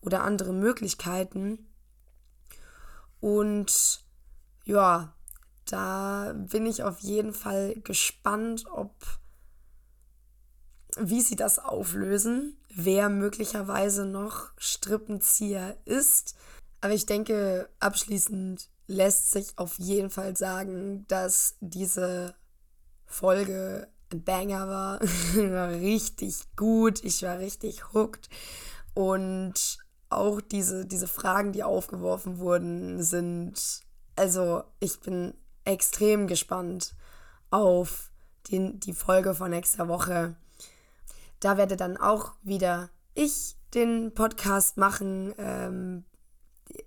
oder 0.00 0.22
andere 0.22 0.52
Möglichkeiten. 0.52 1.66
Und 3.20 4.04
ja, 4.64 5.14
da 5.66 6.32
bin 6.34 6.66
ich 6.66 6.82
auf 6.82 7.00
jeden 7.00 7.32
Fall 7.32 7.74
gespannt, 7.82 8.64
ob 8.70 8.94
wie 10.96 11.20
sie 11.20 11.36
das 11.36 11.58
auflösen, 11.58 12.56
wer 12.74 13.08
möglicherweise 13.08 14.06
noch 14.06 14.50
Strippenzieher 14.58 15.76
ist. 15.84 16.34
Aber 16.80 16.94
ich 16.94 17.06
denke, 17.06 17.68
abschließend 17.78 18.68
lässt 18.86 19.30
sich 19.30 19.56
auf 19.56 19.78
jeden 19.78 20.10
Fall 20.10 20.36
sagen, 20.36 21.06
dass 21.06 21.56
diese 21.60 22.34
Folge 23.06 23.88
ein 24.12 24.24
Banger 24.24 24.68
war. 24.68 25.00
war 25.34 25.70
richtig 25.70 26.56
gut, 26.56 27.04
ich 27.04 27.22
war 27.22 27.38
richtig 27.38 27.92
hooked. 27.92 28.28
Und 28.94 29.78
auch 30.10 30.40
diese, 30.40 30.86
diese 30.86 31.06
Fragen, 31.06 31.52
die 31.52 31.62
aufgeworfen 31.62 32.38
wurden, 32.38 33.02
sind, 33.02 33.82
also 34.16 34.64
ich 34.80 35.00
bin 35.00 35.34
extrem 35.64 36.26
gespannt 36.26 36.94
auf 37.50 38.10
den, 38.50 38.80
die 38.80 38.92
Folge 38.92 39.34
von 39.34 39.50
nächster 39.50 39.88
Woche. 39.88 40.36
Da 41.38 41.56
werde 41.56 41.76
dann 41.76 41.96
auch 41.96 42.32
wieder 42.42 42.90
ich 43.14 43.56
den 43.74 44.12
Podcast 44.14 44.76
machen. 44.76 45.34
Ähm, 45.38 46.04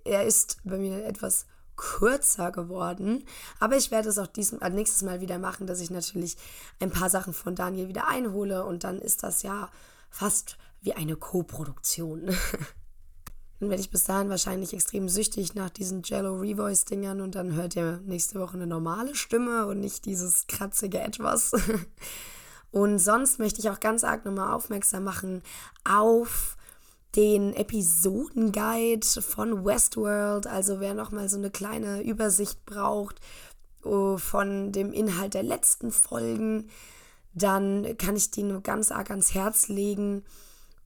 er 0.04 0.24
ist 0.24 0.58
bei 0.64 0.78
mir 0.78 1.04
etwas 1.04 1.46
kürzer 1.76 2.52
geworden, 2.52 3.24
aber 3.58 3.76
ich 3.76 3.90
werde 3.90 4.08
es 4.08 4.18
auch 4.18 4.28
diesem, 4.28 4.60
äh, 4.60 4.70
nächstes 4.70 5.02
Mal 5.02 5.20
wieder 5.20 5.38
machen, 5.38 5.66
dass 5.66 5.80
ich 5.80 5.90
natürlich 5.90 6.36
ein 6.80 6.90
paar 6.90 7.10
Sachen 7.10 7.32
von 7.32 7.56
Daniel 7.56 7.88
wieder 7.88 8.06
einhole 8.06 8.64
und 8.64 8.84
dann 8.84 9.00
ist 9.00 9.24
das 9.24 9.42
ja 9.42 9.70
fast 10.08 10.56
wie 10.82 10.92
eine 10.92 11.16
Co-Produktion. 11.16 12.30
Dann 13.64 13.70
werde 13.70 13.80
ich 13.80 13.88
bis 13.88 14.04
dahin 14.04 14.28
wahrscheinlich 14.28 14.74
extrem 14.74 15.08
süchtig 15.08 15.54
nach 15.54 15.70
diesen 15.70 16.02
Jello 16.02 16.34
Revoice-Dingern 16.34 17.22
und 17.22 17.34
dann 17.34 17.54
hört 17.54 17.74
ihr 17.76 17.98
nächste 18.04 18.38
Woche 18.38 18.58
eine 18.58 18.66
normale 18.66 19.14
Stimme 19.14 19.64
und 19.64 19.80
nicht 19.80 20.04
dieses 20.04 20.46
kratzige 20.48 21.00
Etwas. 21.00 21.52
Und 22.72 22.98
sonst 22.98 23.38
möchte 23.38 23.60
ich 23.60 23.70
auch 23.70 23.80
ganz 23.80 24.04
arg 24.04 24.26
nochmal 24.26 24.52
aufmerksam 24.52 25.04
machen 25.04 25.42
auf 25.84 26.58
den 27.16 27.54
Episodenguide 27.54 29.06
von 29.22 29.64
Westworld. 29.64 30.46
Also 30.46 30.80
wer 30.80 30.92
nochmal 30.92 31.30
so 31.30 31.38
eine 31.38 31.50
kleine 31.50 32.02
Übersicht 32.02 32.66
braucht 32.66 33.20
oh, 33.82 34.18
von 34.18 34.72
dem 34.72 34.92
Inhalt 34.92 35.32
der 35.32 35.44
letzten 35.44 35.90
Folgen, 35.90 36.68
dann 37.32 37.96
kann 37.96 38.16
ich 38.16 38.30
die 38.30 38.42
nur 38.42 38.60
ganz 38.60 38.90
arg 38.90 39.10
ans 39.10 39.32
Herz 39.32 39.68
legen. 39.68 40.22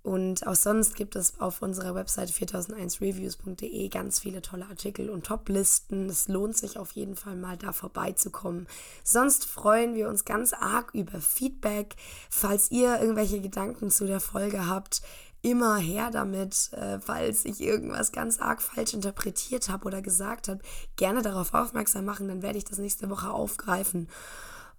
Und 0.09 0.47
auch 0.47 0.55
sonst 0.55 0.97
gibt 0.97 1.16
es 1.16 1.38
auf 1.38 1.61
unserer 1.61 1.94
Website 1.94 2.31
4001reviews.de 2.31 3.88
ganz 3.90 4.21
viele 4.21 4.40
tolle 4.40 4.64
Artikel 4.64 5.11
und 5.11 5.27
Top-Listen. 5.27 6.09
Es 6.09 6.29
lohnt 6.29 6.57
sich 6.57 6.79
auf 6.79 6.92
jeden 6.92 7.14
Fall 7.14 7.37
mal 7.37 7.59
da 7.59 7.75
vorbeizukommen. 7.75 8.66
Sonst 9.05 9.44
freuen 9.44 9.94
wir 9.94 10.09
uns 10.09 10.25
ganz 10.25 10.55
arg 10.55 10.94
über 10.94 11.21
Feedback. 11.21 11.94
Falls 12.31 12.71
ihr 12.71 12.99
irgendwelche 12.99 13.42
Gedanken 13.42 13.90
zu 13.90 14.07
der 14.07 14.21
Folge 14.21 14.66
habt, 14.66 15.03
immer 15.42 15.77
her 15.77 16.09
damit, 16.11 16.73
äh, 16.73 16.99
falls 17.01 17.44
ich 17.44 17.61
irgendwas 17.61 18.11
ganz 18.11 18.38
arg 18.38 18.62
falsch 18.62 18.94
interpretiert 18.94 19.68
habe 19.68 19.85
oder 19.85 20.01
gesagt 20.01 20.49
habe, 20.49 20.61
gerne 20.97 21.21
darauf 21.21 21.53
aufmerksam 21.53 22.07
machen, 22.07 22.29
dann 22.29 22.40
werde 22.40 22.57
ich 22.57 22.64
das 22.64 22.79
nächste 22.79 23.11
Woche 23.11 23.29
aufgreifen. 23.29 24.09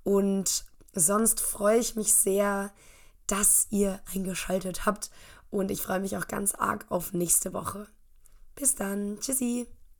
Und 0.03 0.65
sonst 0.95 1.39
freue 1.39 1.77
ich 1.77 1.95
mich 1.95 2.15
sehr, 2.15 2.71
dass 3.31 3.67
ihr 3.69 3.99
eingeschaltet 4.13 4.85
habt 4.85 5.09
und 5.49 5.71
ich 5.71 5.81
freue 5.81 5.99
mich 5.99 6.17
auch 6.17 6.27
ganz 6.27 6.55
arg 6.55 6.85
auf 6.89 7.13
nächste 7.13 7.53
Woche. 7.53 7.87
Bis 8.55 8.75
dann, 8.75 9.19
tschüssi. 9.19 9.67